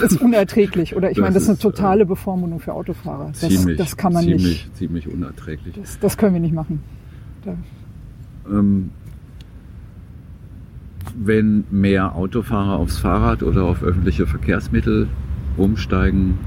[0.02, 3.32] Ist unerträglich, oder ich Das meine, das ist eine äh, totale Bevormundung für Autofahrer.
[3.32, 4.78] Das, ziemlich, das kann man ziemlich, nicht.
[4.78, 5.76] ziemlich unerträglich.
[5.76, 6.82] Das, das können wir nicht machen.
[7.44, 7.56] Da,
[8.52, 8.90] Ähm,
[11.16, 15.08] wenn mehr Autofahrer aufs Fahrrad oder auf öffentliche Verkehrsmittel
[15.58, 16.38] umsteigen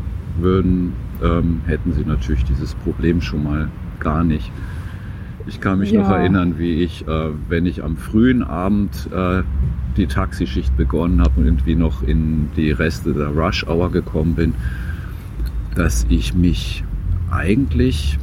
[0.41, 3.69] würden, ähm, hätten sie natürlich dieses Problem schon mal
[4.01, 4.51] gar nicht.
[5.47, 6.01] Ich kann mich Ja.
[6.03, 9.43] noch erinnern, wie ich, äh, wenn ich am frühen Abend äh,
[9.97, 14.55] die Taxischicht begonnen habe und irgendwie noch in die Reste der Rush Hour gekommen bin,
[15.75, 16.85] dass ich mich
[17.31, 18.19] eigentlich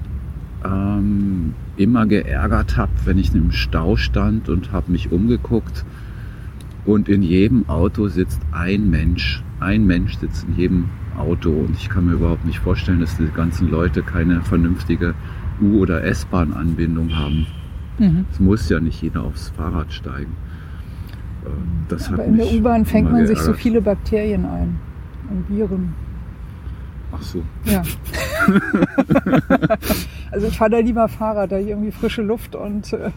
[0.63, 5.83] ähm, immer geärgert habe, wenn ich im Stau stand und habe mich umgeguckt
[6.85, 9.43] und in jedem Auto sitzt ein Mensch.
[9.59, 10.85] Ein Mensch sitzt in jedem
[11.17, 15.13] Auto und ich kann mir überhaupt nicht vorstellen, dass die ganzen Leute keine vernünftige
[15.61, 17.45] U- oder S-Bahn-Anbindung haben.
[17.99, 18.25] mhm.
[18.31, 20.33] Es muss ja nicht jeder aufs Fahrrad steigen.
[21.45, 21.49] Äh,
[21.87, 23.61] Das hat Aber in der U-Bahn fängt man sich so geärgert.
[23.61, 24.79] viele Bakterien ein.
[25.29, 25.93] Und Viren.
[27.15, 27.43] Ach so.
[27.65, 27.83] Ja.
[30.33, 33.11] also ich fahre da lieber Fahrrad, da irgendwie frische Luft und, äh,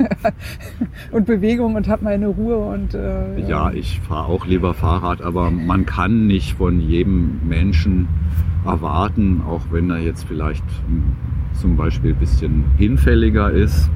[1.10, 5.50] und Bewegung und habe meine Ruhe und äh, Ja, ich fahre auch lieber Fahrrad, aber
[5.50, 8.06] man kann nicht von jedem Menschen
[8.66, 11.16] erwarten, auch wenn er jetzt vielleicht hm,
[11.54, 13.88] zum Beispiel ein bisschen hinfälliger ist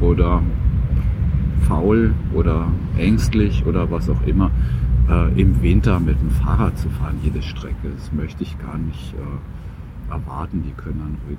[0.00, 0.42] oder
[1.68, 4.50] faul oder ängstlich oder was auch immer,
[5.10, 7.90] äh, im Winter mit dem Fahrrad zu fahren, jede Strecke.
[7.94, 10.62] Das möchte ich gar nicht äh, erwarten.
[10.66, 11.38] Die können dann ruhig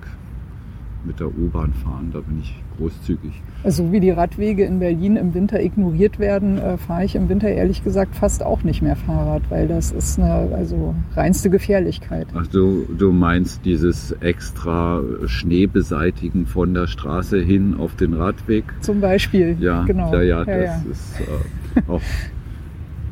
[1.05, 3.31] mit der U-Bahn fahren, da bin ich großzügig.
[3.63, 7.49] Also wie die Radwege in Berlin im Winter ignoriert werden, äh, fahre ich im Winter
[7.49, 12.27] ehrlich gesagt fast auch nicht mehr Fahrrad, weil das ist eine also reinste Gefährlichkeit.
[12.33, 18.65] Ach du, du meinst dieses extra Schneebeseitigen von der Straße hin auf den Radweg?
[18.81, 19.57] Zum Beispiel.
[19.59, 20.13] Ja, genau.
[20.13, 20.91] ja, ja, Ja, das ja.
[20.91, 22.01] ist äh, auch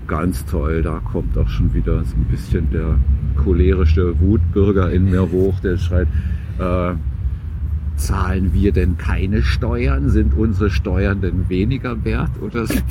[0.08, 0.82] ganz toll.
[0.82, 2.98] Da kommt auch schon wieder so ein bisschen der
[3.42, 6.08] cholerische Wutbürger in mir hoch, der schreit,
[6.60, 6.94] äh,
[8.02, 10.10] zahlen wir denn keine Steuern?
[10.10, 12.76] Sind unsere Steuern denn weniger wert oder so?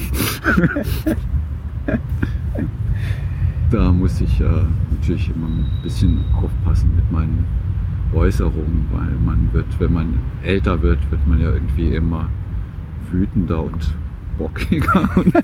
[3.71, 4.45] da muss ich äh,
[4.91, 7.45] natürlich immer ein bisschen aufpassen mit meinen
[8.15, 12.29] Äußerungen, weil man wird, wenn man älter wird, wird man ja irgendwie immer
[13.11, 13.95] wütender und
[14.39, 15.35] bockiger und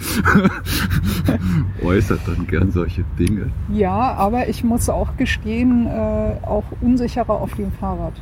[1.84, 3.50] äußert dann gern solche Dinge.
[3.72, 8.14] Ja, aber ich muss auch gestehen, äh, auch unsicherer auf dem Fahrrad.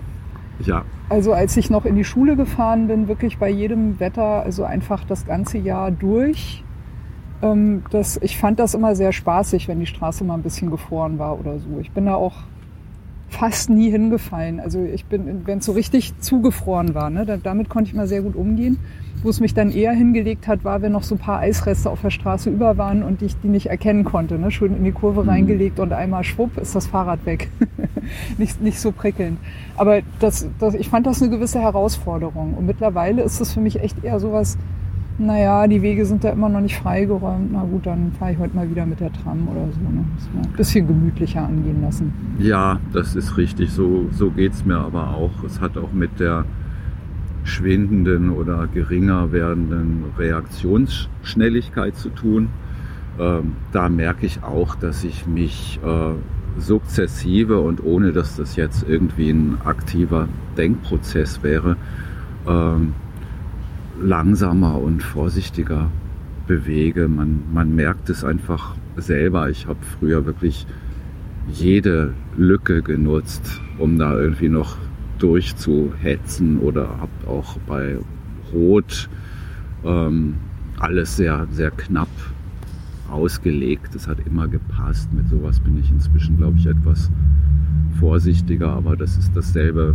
[0.58, 4.64] Ja, Also als ich noch in die Schule gefahren bin, wirklich bei jedem Wetter, also
[4.64, 6.64] einfach das ganze Jahr durch.
[7.42, 11.18] Ähm, das, ich fand das immer sehr spaßig, wenn die Straße mal ein bisschen gefroren
[11.18, 11.78] war oder so.
[11.80, 12.44] Ich bin da auch
[13.34, 14.60] fast nie hingefallen.
[14.60, 18.06] Also ich bin, wenn es so richtig zugefroren war, ne, da, damit konnte ich mal
[18.06, 18.78] sehr gut umgehen.
[19.22, 22.02] Wo es mich dann eher hingelegt hat, war, wenn noch so ein paar Eisreste auf
[22.02, 24.38] der Straße über waren und ich die nicht erkennen konnte.
[24.38, 24.50] Ne?
[24.50, 25.28] Schön in die Kurve Mhm.
[25.30, 27.48] reingelegt und einmal schwupp ist das Fahrrad weg.
[28.38, 29.38] nicht, nicht so prickelnd.
[29.76, 32.52] Aber das, das, ich fand das eine gewisse Herausforderung.
[32.52, 34.58] Und mittlerweile ist es für mich echt eher sowas,
[35.18, 37.52] naja, die Wege sind da immer noch nicht freigeräumt.
[37.52, 39.80] Na gut, dann fahre ich heute mal wieder mit der Tram oder so.
[39.80, 40.04] Ne?
[40.16, 42.12] Das mal ein bisschen gemütlicher angehen lassen.
[42.38, 43.70] ja, das ist richtig.
[43.70, 45.44] So, so geht's mir aber auch.
[45.44, 46.44] Es hat auch mit der
[47.44, 52.48] schwindenden oder geringer werdenden Reaktionsschnelligkeit zu tun.
[53.20, 58.84] Ähm, da merke ich auch, dass ich mich äh, sukzessive und ohne dass das jetzt
[58.88, 61.76] irgendwie ein aktiver Denkprozess wäre,
[62.48, 62.94] ähm,
[64.00, 65.90] langsamer und vorsichtiger
[66.46, 67.08] bewege.
[67.08, 69.50] Man, man merkt es einfach selber.
[69.50, 70.66] Ich habe früher wirklich
[71.48, 74.76] jede Lücke genutzt, um da irgendwie noch
[75.18, 77.96] durchzuhetzen oder habe auch bei
[78.52, 79.08] Rot
[79.84, 80.34] ähm,
[80.78, 82.08] alles sehr, sehr knapp
[83.10, 83.94] ausgelegt.
[83.94, 85.12] Es hat immer gepasst.
[85.12, 87.10] Mit sowas bin ich inzwischen, glaube ich, etwas
[88.00, 89.94] vorsichtiger, aber das ist dasselbe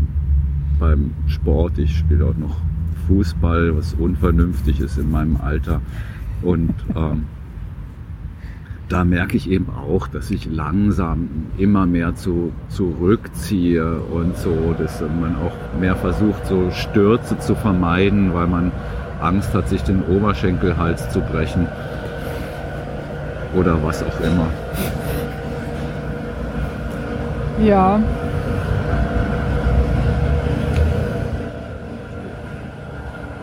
[0.80, 1.78] beim Sport.
[1.80, 2.62] Ich spiele auch noch
[3.10, 5.82] Fußball, was unvernünftig ist in meinem Alter.
[6.44, 7.26] Und ähm,
[8.88, 15.02] da merke ich eben auch, dass ich langsam immer mehr zu, zurückziehe und so, dass
[15.02, 18.72] man auch mehr versucht, so Stürze zu vermeiden, weil man
[19.22, 21.68] Angst hat, sich den Oberschenkelhals zu brechen
[23.56, 24.48] oder was auch immer.
[27.64, 28.00] Ja.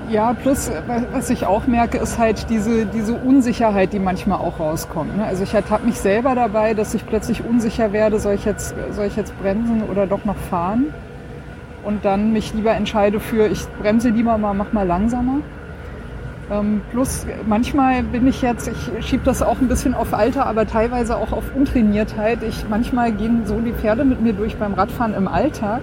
[0.09, 0.71] Ja, plus,
[1.13, 5.17] was ich auch merke, ist halt diese, diese Unsicherheit, die manchmal auch rauskommt.
[5.17, 5.25] ne?
[5.25, 9.07] Also ich ertappe mich selber dabei, dass ich plötzlich unsicher werde, soll ich jetzt, soll
[9.07, 10.95] ich jetzt bremsen oder doch noch fahren?
[11.83, 15.41] Und dann mich lieber entscheide für, ich bremse lieber mal, mach mal langsamer.
[16.53, 20.67] Ähm, plus, manchmal bin ich jetzt, ich schiebe das auch ein bisschen auf Alter, aber
[20.67, 22.45] teilweise auch auf Untrainiertheit.
[22.45, 25.81] Ich, manchmal gehen so die Pferde mit mir durch beim Radfahren im Alltag,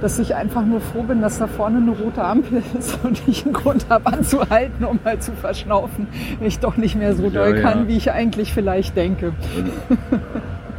[0.00, 3.44] dass ich einfach nur froh bin, dass da vorne eine rote Ampel ist und ich
[3.44, 6.06] einen Grund habe anzuhalten, um mal zu verschnaufen,
[6.38, 7.88] wenn ich doch nicht mehr so Ja, doll kann, ja.
[7.88, 9.32] wie ich eigentlich vielleicht denke.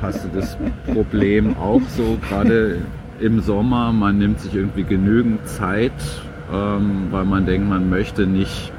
[0.02, 0.58] Hast du das
[0.94, 2.78] Problem auch so, gerade
[3.20, 5.92] im Sommer, man nimmt sich irgendwie genügend Zeit,
[6.54, 8.72] ähm, weil man denkt, man möchte nicht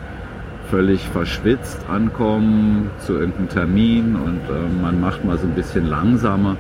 [0.71, 6.57] völlig verschwitzt ankommen zu irgendeinem Termin und äh, man macht mal so ein bisschen langsamer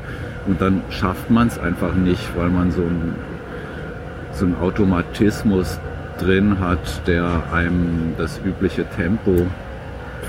[0.46, 3.14] und dann schafft man es einfach nicht, weil man so ein
[4.32, 5.78] so einen Automatismus
[6.18, 9.46] drin hat, der einem das übliche Tempo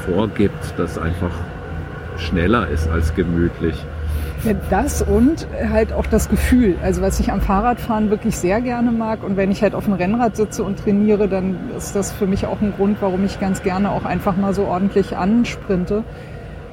[0.06, 1.32] vorgibt, das einfach
[2.18, 3.76] schneller ist als gemütlich.
[4.44, 6.76] Ja, das und halt auch das Gefühl.
[6.82, 9.94] Also was ich am Fahrradfahren wirklich sehr gerne mag und wenn ich halt auf dem
[9.94, 13.62] Rennrad sitze und trainiere, dann ist das für mich auch ein Grund, warum ich ganz
[13.62, 16.04] gerne auch einfach mal so ordentlich ansprinte.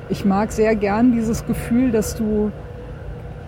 [0.08, 2.50] Ich mag sehr gern dieses Gefühl, dass du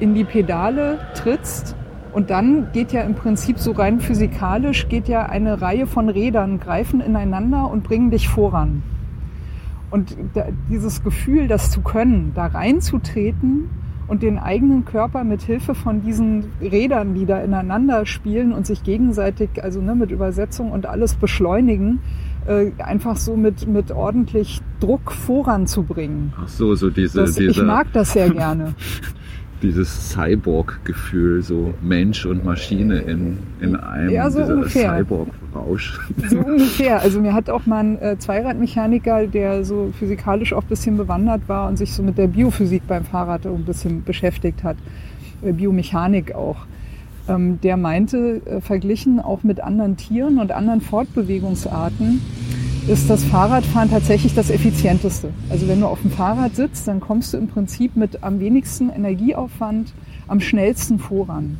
[0.01, 1.75] in die Pedale trittst
[2.13, 6.61] und dann geht ja im Prinzip so rein physikalisch, geht ja eine Reihe von Rädern
[6.61, 8.83] greifen ineinander und bringen dich voran.
[9.91, 10.17] Und
[10.69, 13.69] dieses Gefühl, das zu können, da reinzutreten
[14.07, 18.83] und den eigenen Körper mit Hilfe von diesen Rädern, die da ineinander spielen und sich
[18.83, 22.01] gegenseitig, also ne, mit Übersetzung und alles beschleunigen,
[22.47, 26.33] äh, einfach so mit, mit ordentlich Druck voranzubringen.
[26.37, 28.75] Ach so, so diese, Das, diese ich mag das sehr gerne.
[29.63, 34.65] dieses Cyborg-Gefühl, so Mensch und Maschine in, in einem Ja, so.
[34.65, 36.01] Cyborg-Rausch.
[36.29, 37.01] So ungefähr.
[37.01, 41.43] Also mir hat auch mal ein äh, Zweiradmechaniker, der so physikalisch auch ein bisschen bewandert
[41.49, 44.77] war und sich so mit der Biophysik beim Fahrrad ein bisschen beschäftigt hat,
[45.43, 46.67] äh, Biomechanik auch.
[47.29, 52.21] Ähm, der meinte, äh, verglichen auch mit anderen Tieren und anderen Fortbewegungsarten,
[52.89, 55.31] ist das Fahrradfahren tatsächlich das effizienteste.
[55.49, 58.91] Also wenn du auf dem Fahrrad sitzt, dann kommst du im Prinzip mit am wenigsten
[58.91, 59.93] Energieaufwand
[60.29, 61.59] am schnellsten voran.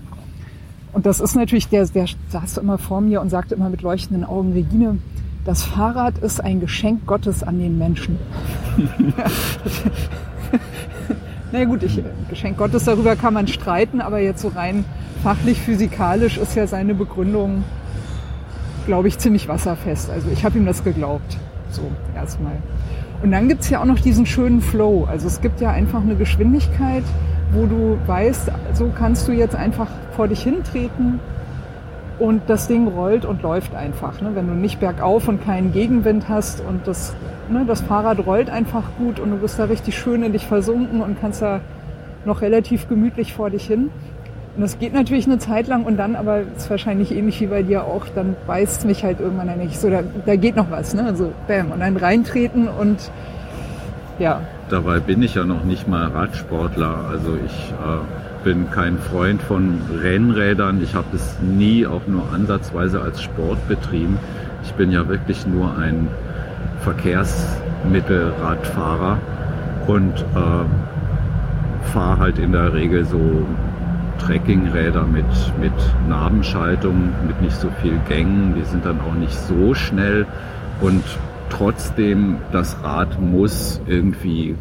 [0.93, 4.25] Und das ist natürlich, der, der saß immer vor mir und sagte immer mit leuchtenden
[4.25, 4.99] Augen, Regine,
[5.45, 8.19] das Fahrrad ist ein Geschenk Gottes an den Menschen.
[11.53, 14.85] Na naja, gut, ich, Geschenk Gottes, darüber kann man streiten, aber jetzt so rein
[15.23, 17.65] fachlich, physikalisch ist ja seine Begründung,
[18.91, 20.11] glaube ich, ziemlich wasserfest.
[20.11, 21.37] Also ich habe ihm das geglaubt.
[21.71, 21.83] So,
[22.17, 22.57] erstmal.
[23.23, 25.07] Und dann gibt's ja auch noch diesen schönen Flow.
[25.09, 27.05] Also es gibt ja einfach eine Geschwindigkeit,
[27.53, 31.21] wo du weißt, so kannst du jetzt einfach vor dich hintreten
[32.19, 34.21] und das Ding rollt und läuft einfach.
[34.21, 34.33] Ne?
[34.35, 37.15] Wenn du nicht bergauf und keinen Gegenwind hast und das,
[37.49, 41.01] ne, das Fahrrad rollt einfach gut und du bist da richtig schön in dich versunken
[41.01, 41.61] und kannst da
[42.25, 43.91] noch relativ gemütlich vor dich hin.
[44.61, 47.63] Und das geht natürlich eine Zeit lang und dann, aber ist wahrscheinlich ähnlich wie bei
[47.63, 50.93] dir auch, dann beißt mich halt irgendwann dann nicht so, da, da geht noch was,
[50.93, 51.03] ne?
[51.03, 53.11] Also bam, und dann reintreten und
[54.19, 54.43] ja.
[54.69, 57.07] Dabei bin ich ja noch nicht mal Radsportler.
[57.11, 58.01] Also ich äh,
[58.45, 60.83] bin kein Freund von Rennrädern.
[60.83, 64.19] Ich habe es nie auch nur ansatzweise als Sport betrieben.
[64.63, 66.09] Ich bin ja wirklich nur ein
[66.83, 69.17] Verkehrsmittelradfahrer
[69.87, 70.67] und äh,
[71.95, 73.47] fahre halt in der Regel so
[74.19, 75.25] Trekkingräder mit,
[75.61, 75.73] mit
[76.09, 78.55] Nabenschaltung, mit nicht so viel Gängen.
[78.57, 80.27] Die sind dann auch nicht so schnell
[80.81, 81.03] und
[81.51, 84.57] trotzdem, das Rad muss irgendwie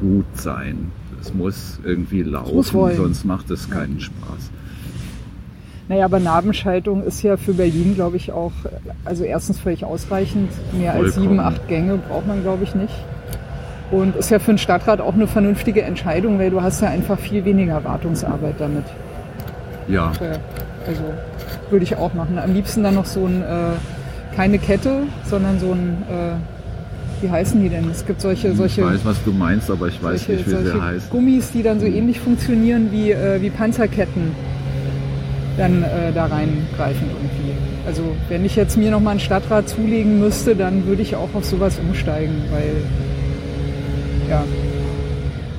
[0.00, 0.90] gut sein.
[1.20, 4.50] Es muss irgendwie laufen, muss sonst macht es keinen Spaß.
[5.88, 8.52] Naja, aber Nabenschaltung ist ja für Berlin, glaube ich, auch,
[9.04, 10.50] also erstens völlig ausreichend.
[10.72, 11.28] Mehr als Vollkommen.
[11.28, 12.94] sieben, acht Gänge braucht man, glaube ich, nicht.
[13.90, 17.18] Und ist ja für einen Stadtrat auch eine vernünftige Entscheidung, weil du hast ja einfach
[17.18, 18.84] viel weniger Wartungsarbeit damit.
[19.88, 20.38] Ja, Äh,
[20.88, 21.02] Also
[21.70, 22.38] würde ich auch machen.
[22.38, 27.62] Am liebsten dann noch so ein, äh, keine Kette, sondern so ein, äh, wie heißen
[27.62, 27.88] die denn?
[27.90, 30.66] Es gibt solche, solche, ich weiß, was du meinst, aber ich weiß solche, nicht, wie
[30.70, 31.10] sie heißt.
[31.10, 34.32] Gummis, die dann so ähnlich funktionieren wie, äh, wie Panzerketten,
[35.56, 37.52] dann äh, da reingreifen irgendwie.
[37.86, 41.28] Also wenn ich jetzt mir noch mal ein Stadtrad zulegen müsste, dann würde ich auch
[41.34, 42.72] auf sowas umsteigen, weil
[44.28, 44.44] ja,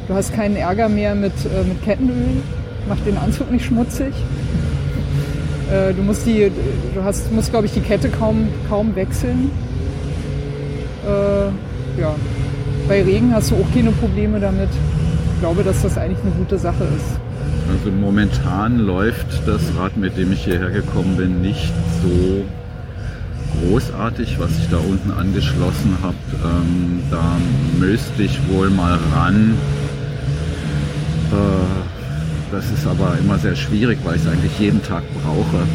[0.07, 2.41] du hast keinen Ärger mehr mit, äh, mit Kettenöl,
[2.87, 4.13] macht den Anzug nicht schmutzig.
[5.65, 6.51] Äh, du musst die,
[6.93, 9.49] du hast, musst glaube ich die Kette kaum, kaum wechseln.
[11.03, 12.13] Äh, ja,
[12.87, 14.69] bei Regen hast du auch keine Probleme damit.
[15.33, 17.19] Ich glaube, dass das eigentlich eine gute Sache ist.
[17.71, 21.73] Also momentan läuft das Rad, mit dem ich hierher gekommen bin, nicht
[22.03, 22.43] so
[23.61, 26.15] großartig, was ich da unten angeschlossen habe.
[26.43, 27.37] Ähm, da
[27.79, 29.57] müsste ich wohl mal ran.
[31.31, 35.67] Äh, das ist aber immer sehr schwierig, weil ich es eigentlich jeden Tag brauche.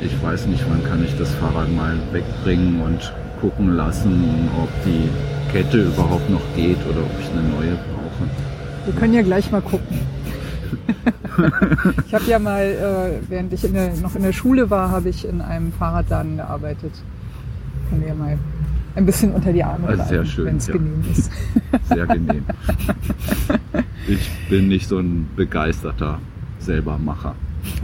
[0.00, 5.08] Ich weiß nicht, wann kann ich das Fahrrad mal wegbringen und gucken lassen, ob die
[5.52, 8.28] Kette überhaupt noch geht oder ob ich eine neue brauche.
[8.84, 9.98] Wir können ja gleich mal gucken.
[12.06, 15.08] ich habe ja mal, äh, während ich in der, noch in der Schule war, habe
[15.08, 16.92] ich in einem Fahrradladen gearbeitet.
[17.88, 18.38] Können wir ja mal
[18.94, 20.74] ein bisschen unter die Arme Also schön, wenn es ja.
[20.74, 21.30] genehm ist.
[21.88, 22.44] Sehr genehm.
[24.06, 26.18] Ich bin nicht so ein begeisterter
[26.58, 27.34] Selbermacher.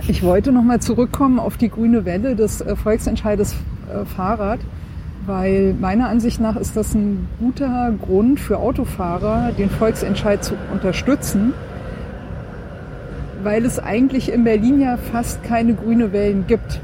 [0.07, 4.61] Ich wollte nochmal zurückkommen auf die grüne Welle des äh, Volksentscheides äh, Fahrrad,
[5.27, 11.53] weil meiner Ansicht nach ist das ein guter Grund für Autofahrer, den Volksentscheid zu unterstützen,
[13.43, 16.81] weil es eigentlich in Berlin ja fast keine grüne Wellen gibt.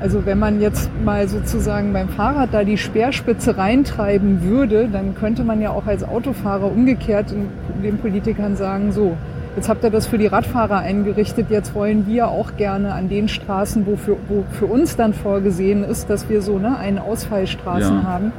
[0.00, 5.44] Also wenn man jetzt mal sozusagen beim Fahrrad da die Speerspitze reintreiben würde, dann könnte
[5.44, 7.34] man ja auch als Autofahrer umgekehrt
[7.82, 9.16] den Politikern sagen, so,
[9.56, 13.28] jetzt habt ihr das für die Radfahrer eingerichtet, jetzt wollen wir auch gerne an den
[13.28, 17.96] Straßen, wo für, wo für uns dann vorgesehen ist, dass wir so ne, eine Ausfallstraßen
[17.98, 18.02] Ja.
[18.04, 18.32] haben.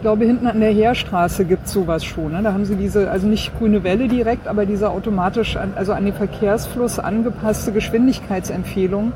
[0.00, 2.32] Ich glaube, hinten an der Heerstraße gibt es sowas schon.
[2.32, 2.40] Ne?
[2.42, 6.06] Da haben sie diese, also nicht grüne Welle direkt, aber diese automatisch, an, also an
[6.06, 9.12] den Verkehrsfluss angepasste Geschwindigkeitsempfehlung.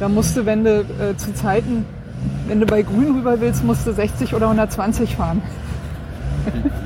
[0.00, 1.84] Da musste, wenn du äh, zu Zeiten,
[2.48, 5.42] wenn du bei Grün rüber willst, musst du 60 oder 120 fahren.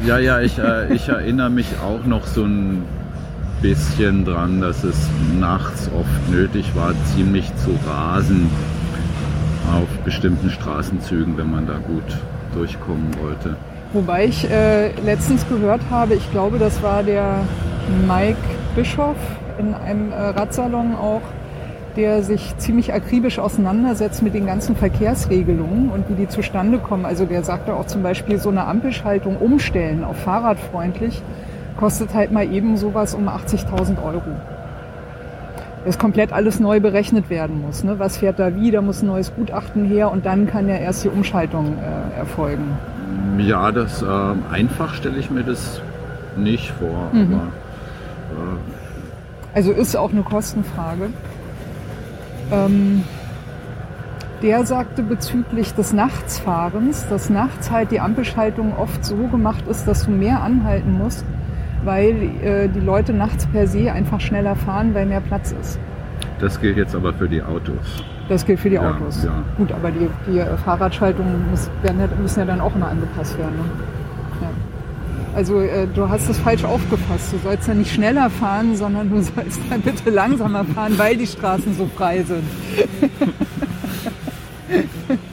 [0.05, 2.83] Ja, ja, ich, äh, ich erinnere mich auch noch so ein
[3.63, 4.97] bisschen dran, dass es
[5.39, 8.51] nachts oft nötig war, ziemlich zu rasen.
[9.73, 12.03] auf bestimmten Straßenzügen, wenn man da gut
[12.57, 13.57] durchkommen wollte.
[13.93, 17.41] Wobei ich äh, letztens gehört habe, ich glaube, das war der
[18.07, 18.37] Mike
[18.75, 19.17] Bischoff
[19.59, 21.23] in einem äh, Radsalon auch,
[21.97, 27.07] der sich ziemlich akribisch auseinandersetzt mit den ganzen Verkehrsregelungen und wie die zustande kommen.
[27.07, 31.23] Also der sagte auch zum Beispiel, so eine Ampelschaltung umstellen auf fahrradfreundlich
[31.77, 34.23] kostet halt mal eben sowas um 80.000 Euro.
[35.87, 37.85] Das komplett alles neu berechnet werden muss.
[37.85, 38.01] Ne?
[38.01, 38.73] Was fährt da wie?
[38.73, 42.77] Da muss ein neues Gutachten her und dann kann ja erst die Umschaltung äh, erfolgen.
[43.39, 44.07] Ja, das äh,
[44.51, 45.81] einfach stelle ich mir das
[46.37, 47.11] nicht vor.
[47.13, 47.35] Mhm.
[47.35, 47.43] Aber,
[48.43, 51.11] äh, also ist auch eine Kostenfrage.
[52.51, 53.05] Ähm,
[54.43, 60.07] der sagte bezüglich des Nachtsfahrens, dass nachts halt die Ampelschaltung oft so gemacht ist, dass
[60.07, 61.25] du mehr anhalten musst,
[61.87, 65.79] weil äh, die Leute nachts per se einfach schneller fahren, weil mehr Platz ist.
[66.39, 68.05] Das gilt jetzt aber für die Autos.
[68.29, 69.25] Das gilt für die ja, Autos.
[69.25, 69.43] Ja.
[69.57, 71.71] Gut, aber die, die Fahrradschaltungen müssen,
[72.21, 73.57] müssen ja dann auch immer angepasst werden.
[73.57, 73.65] Ne?
[74.43, 74.49] Ja.
[75.35, 77.33] Also äh, du hast es falsch aufgefasst.
[77.33, 81.27] Du sollst ja nicht schneller fahren, sondern du sollst dann bitte langsamer fahren, weil die
[81.27, 82.45] Straßen so frei sind.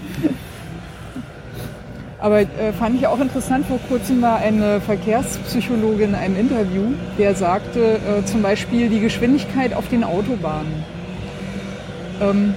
[2.24, 6.84] Aber äh, fand ich auch interessant, vor kurzem war eine Verkehrspsychologin in einem Interview,
[7.18, 10.86] der sagte äh, zum Beispiel die Geschwindigkeit auf den Autobahnen.
[12.22, 12.54] Ähm,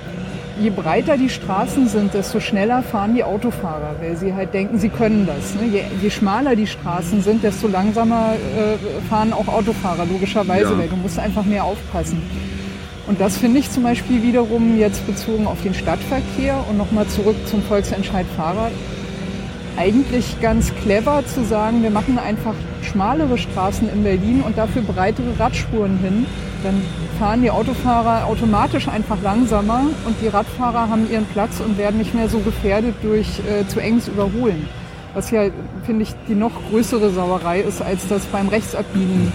[0.61, 4.89] je breiter die Straßen sind, desto schneller fahren die Autofahrer, weil sie halt denken, sie
[4.89, 5.57] können das.
[5.57, 5.67] Ne?
[5.67, 10.79] Je, je, schmaler die Straßen sind, desto langsamer äh, fahren auch Autofahrer, logischerweise, ja.
[10.79, 12.23] weil du musst einfach mehr aufpassen.
[13.09, 17.37] Und das finde ich zum Beispiel wiederum jetzt bezogen auf den Stadtverkehr und nochmal zurück
[17.47, 18.71] zum Volksentscheid Fahrrad
[19.77, 25.39] eigentlich ganz clever zu sagen, wir machen einfach schmalere Straßen in Berlin und dafür breitere
[25.39, 26.27] Radspuren hin.
[26.63, 26.83] Dann
[27.19, 32.15] fahren die Autofahrer automatisch einfach langsamer und die Radfahrer haben ihren Platz und werden nicht
[32.15, 34.69] mehr so gefährdet durch äh, zu enges Überholen.
[35.15, 35.47] Was ja,
[35.85, 39.33] finde ich, die noch größere Sauerei ist, als das beim Rechtsabbiegen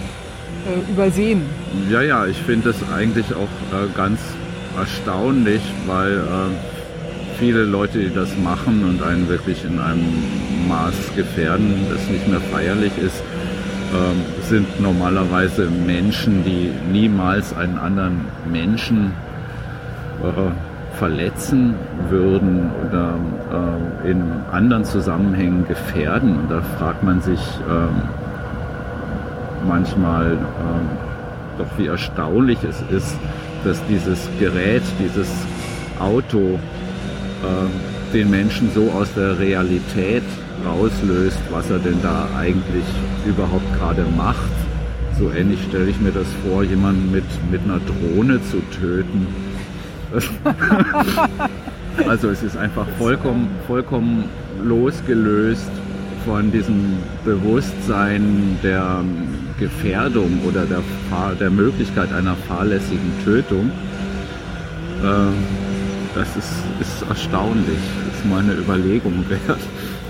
[0.67, 1.43] äh, übersehen.
[1.89, 3.41] Ja, ja, ich finde das eigentlich auch
[3.75, 4.19] äh, ganz
[4.77, 6.80] erstaunlich, weil äh,
[7.41, 10.05] viele Leute, die das machen und einen wirklich in einem
[10.67, 13.23] Maß gefährden, das nicht mehr feierlich ist,
[13.95, 19.13] ähm, sind normalerweise Menschen, die niemals einen anderen Menschen
[20.21, 20.51] äh,
[20.99, 21.73] verletzen
[22.11, 23.15] würden oder
[24.05, 24.21] äh, in
[24.51, 26.41] anderen Zusammenhängen gefährden.
[26.41, 27.87] Und da fragt man sich äh,
[29.67, 30.37] manchmal ähm,
[31.57, 33.17] doch, wie erstaunlich es ist,
[33.63, 35.27] dass dieses Gerät, dieses
[35.99, 36.59] Auto
[37.43, 40.23] äh, den Menschen so aus der Realität
[40.65, 42.85] rauslöst, was er denn da eigentlich
[43.25, 44.51] überhaupt gerade macht.
[45.17, 49.27] So ähnlich stelle ich mir das vor, jemanden mit, mit einer Drohne zu töten.
[52.07, 54.25] also es ist einfach vollkommen, vollkommen
[54.63, 55.69] losgelöst
[56.25, 59.03] von diesem Bewusstsein der
[59.59, 60.81] Gefährdung oder der,
[61.39, 63.71] der Möglichkeit einer fahrlässigen Tötung.
[65.03, 65.33] Ähm,
[66.15, 69.59] das ist, ist erstaunlich, das ist mal eine Überlegung wert.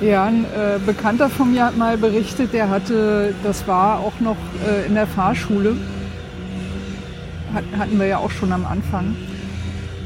[0.02, 4.38] Ja, ein äh, Bekannter von mir hat mal berichtet, der hatte, das war auch noch
[4.68, 5.76] äh, in der Fahrschule,
[7.54, 9.16] hat, hatten wir ja auch schon am Anfang.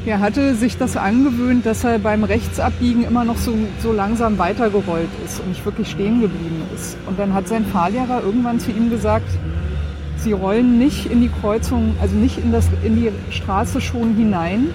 [0.06, 5.10] Er hatte sich das angewöhnt, dass er beim Rechtsabbiegen immer noch so, so langsam weitergerollt
[5.26, 6.96] ist und nicht wirklich stehen geblieben ist.
[7.08, 9.30] Und dann hat sein Fahrlehrer irgendwann zu ihm gesagt,
[10.18, 14.70] Sie rollen nicht in die Kreuzung, also nicht in, das, in die Straße schon hinein,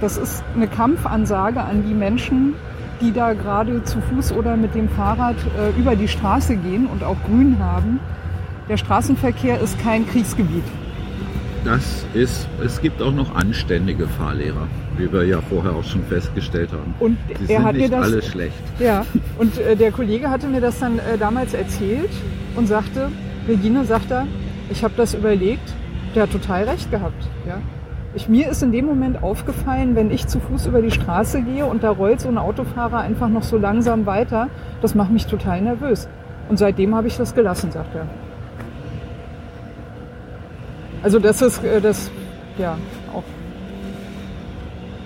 [0.00, 2.54] das ist eine Kampfansage an die Menschen,
[3.00, 7.04] die da gerade zu Fuß oder mit dem Fahrrad äh, über die Straße gehen und
[7.04, 8.00] auch grün haben.
[8.68, 10.64] Der Straßenverkehr ist kein Kriegsgebiet.
[11.64, 16.70] Das ist, es gibt auch noch anständige Fahrlehrer, wie wir ja vorher auch schon festgestellt
[16.72, 16.94] haben.
[16.98, 18.62] Und Sie er sind hat nicht mir das, alle schlecht.
[18.78, 19.04] Ja,
[19.38, 22.10] und äh, der Kollege hatte mir das dann äh, damals erzählt
[22.56, 23.10] und sagte,
[23.48, 24.26] Regine sagt er,
[24.70, 25.72] ich habe das überlegt,
[26.14, 27.28] der hat total recht gehabt.
[27.46, 27.60] Ja?
[28.14, 31.66] Ich, mir ist in dem Moment aufgefallen, wenn ich zu Fuß über die Straße gehe
[31.66, 34.48] und da rollt so ein Autofahrer einfach noch so langsam weiter,
[34.80, 36.08] das macht mich total nervös.
[36.48, 38.06] Und seitdem habe ich das gelassen, sagt er.
[41.02, 42.10] Also das ist äh, das,
[42.56, 42.78] ja,
[43.12, 43.22] auch,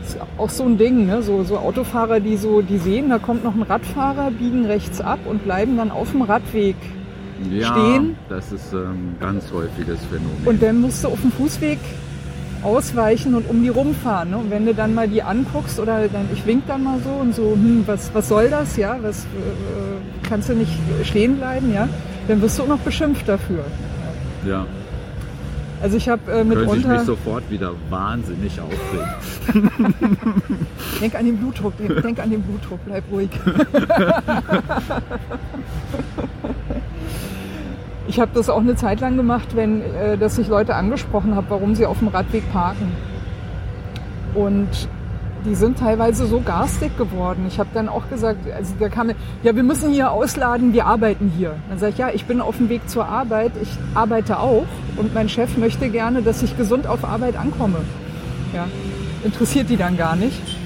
[0.05, 1.23] ist auch so ein Ding, ne?
[1.23, 5.19] so, so Autofahrer, die so, die sehen, da kommt noch ein Radfahrer, biegen rechts ab
[5.25, 6.77] und bleiben dann auf dem Radweg
[7.51, 8.17] ja, stehen.
[8.29, 10.47] das ist ein ähm, ganz häufiges Phänomen.
[10.47, 11.79] Und dann musst du auf dem Fußweg
[12.63, 14.31] ausweichen und um die rumfahren.
[14.31, 14.39] Ne?
[14.39, 17.35] Und wenn du dann mal die anguckst oder dann, ich wink dann mal so und
[17.35, 20.73] so, hm, was, was soll das, ja, was, äh, kannst du nicht
[21.05, 21.89] stehen bleiben, ja,
[22.29, 23.65] dann wirst du auch noch beschimpft dafür.
[24.47, 24.67] Ja.
[25.83, 26.89] Also ich habe äh, Könnte ich mitunter...
[26.91, 29.09] mich sofort wieder wahnsinnig aufregen.
[31.01, 33.31] Denk an den Blutdruck, denk, denk an den Blutdruck, bleib ruhig.
[38.13, 41.47] ich habe das auch eine Zeit lang gemacht, wenn, äh, dass ich Leute angesprochen habe,
[41.49, 42.93] warum sie auf dem Radweg parken.
[44.35, 44.69] Und
[45.47, 47.47] die sind teilweise so garstig geworden.
[47.49, 51.33] Ich habe dann auch gesagt, also da kam, ja, wir müssen hier ausladen, wir arbeiten
[51.35, 51.55] hier.
[51.71, 54.67] Dann sage ich, ja, ich bin auf dem Weg zur Arbeit, ich arbeite auch
[54.99, 57.79] und mein Chef möchte gerne, dass ich gesund auf Arbeit ankomme.
[58.55, 58.67] Ja,
[59.25, 60.59] interessiert die dann gar nicht.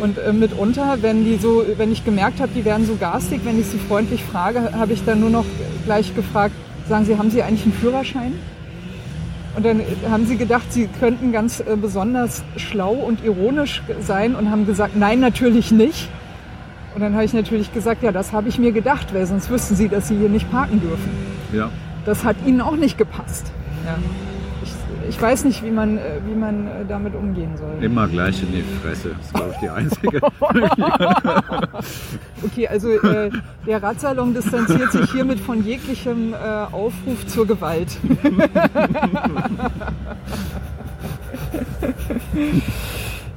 [0.00, 3.60] Und äh, mitunter, wenn die so, wenn ich gemerkt habe, die werden so garstig, wenn
[3.60, 5.44] ich sie freundlich frage, habe ich dann nur noch
[5.84, 6.54] gleich gefragt,
[6.88, 8.32] sagen Sie, haben Sie eigentlich einen Führerschein?
[9.56, 14.50] Und dann haben sie gedacht, sie könnten ganz äh, besonders schlau und ironisch sein und
[14.50, 16.08] haben gesagt, nein, natürlich nicht.
[16.94, 19.76] Und dann habe ich natürlich gesagt, ja, das habe ich mir gedacht, weil sonst wüssten
[19.76, 21.10] sie, dass sie hier nicht parken dürfen.
[21.52, 21.70] Ja.
[22.04, 23.50] Das hat ihnen auch nicht gepasst.
[23.84, 23.96] Ja.
[25.08, 27.82] Ich, weiß nicht, wie man, äh, wie man äh, damit umgehen soll.
[27.82, 29.10] Immer gleich in die Fresse.
[29.16, 30.20] Das ist, glaube ich, die einzige.
[32.44, 33.30] Okay, also äh,
[33.66, 36.36] der Radsalon distanziert sich hiermit von jeglichem äh,
[36.70, 37.96] Aufruf zur Gewalt.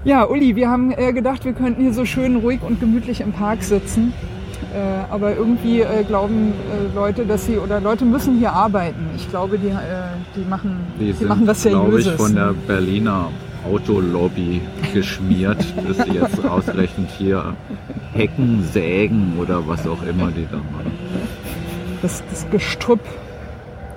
[0.03, 3.31] ja, Uli, wir haben äh, gedacht, wir könnten hier so schön ruhig und gemütlich im
[3.31, 4.11] Park sitzen.
[4.77, 9.07] Äh, aber irgendwie äh, glauben äh, Leute, dass sie oder Leute müssen hier arbeiten.
[9.15, 9.71] Ich glaube, die,
[10.35, 12.15] die machen, Die die sind, machen was glaube ich, Seriöses.
[12.21, 13.29] von der Berliner
[13.65, 14.61] Autolobby
[14.93, 15.57] geschmiert,
[15.87, 17.55] dass sie jetzt ausgerechnet hier
[18.13, 20.91] Hecken sägen oder was auch immer die da machen.
[22.03, 22.99] das, das Gestrüpp,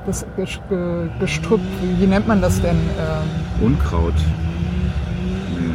[0.06, 1.60] das Ges- Ge- Gestrüpp,
[1.98, 2.76] wie, nennt man das denn?
[2.98, 4.14] Ähm, Unkraut.
[5.52, 5.74] Nee,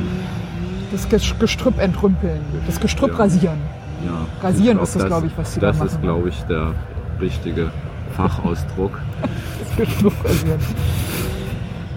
[0.92, 3.18] das Ges- Gestrüpp entrümpeln, das Gestrüpp Ja.
[3.18, 3.60] rasieren.
[4.06, 4.26] Ja.
[4.48, 5.88] Rasieren ist das, glaube ich, was sie da Das machen.
[5.90, 6.74] ist, glaube ich, der
[7.20, 7.72] richtige
[8.16, 8.92] Fachausdruck.
[9.78, 9.86] Das.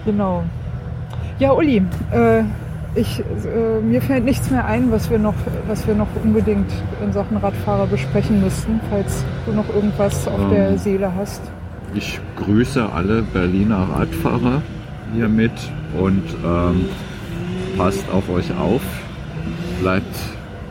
[0.04, 0.42] Genau.
[1.38, 2.42] Ja, Uli, äh,
[2.96, 5.34] ich, äh, mir fällt nichts mehr ein, was wir, noch,
[5.68, 6.70] was wir noch unbedingt
[7.04, 10.50] in Sachen Radfahrer besprechen müssten, falls du noch irgendwas auf Ähm.
[10.50, 11.40] der Seele hast.
[11.94, 14.60] Ich grüße alle Berliner Radfahrer
[15.14, 15.52] hiermit
[15.98, 16.86] und ähm,
[17.76, 18.82] passt auf euch auf,
[19.80, 20.16] bleibt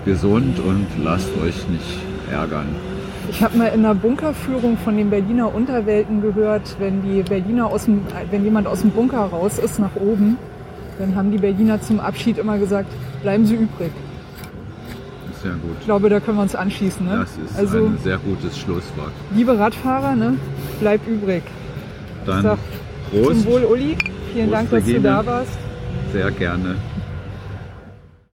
[0.06, 2.00] gesund und lasst euch nicht
[2.32, 2.68] ärgern.
[3.30, 7.86] Ich habe mal in einer Bunkerführung von den Berliner Unterwelten gehört, wenn die Berliner aus
[7.86, 10.38] dem, wenn jemand aus dem Bunker raus ist nach oben,
[10.98, 12.88] dann haben die Berliner zum Abschied immer gesagt,
[13.24, 13.91] bleiben Sie übrig.
[15.43, 15.76] Sehr gut.
[15.80, 17.06] Ich glaube, da können wir uns anschließen.
[17.06, 17.18] Ne?
[17.20, 19.12] Das ist also, ein sehr gutes Schlusswort.
[19.36, 20.36] liebe Radfahrer, ne,
[20.80, 21.43] bleibt übrig.
[22.26, 22.43] Dann
[23.12, 23.98] Prost, Zum Wohl, Uli.
[24.34, 25.00] Vielen Prost, Dank, dass du Regine.
[25.02, 25.52] da warst.
[26.12, 26.76] sehr gerne.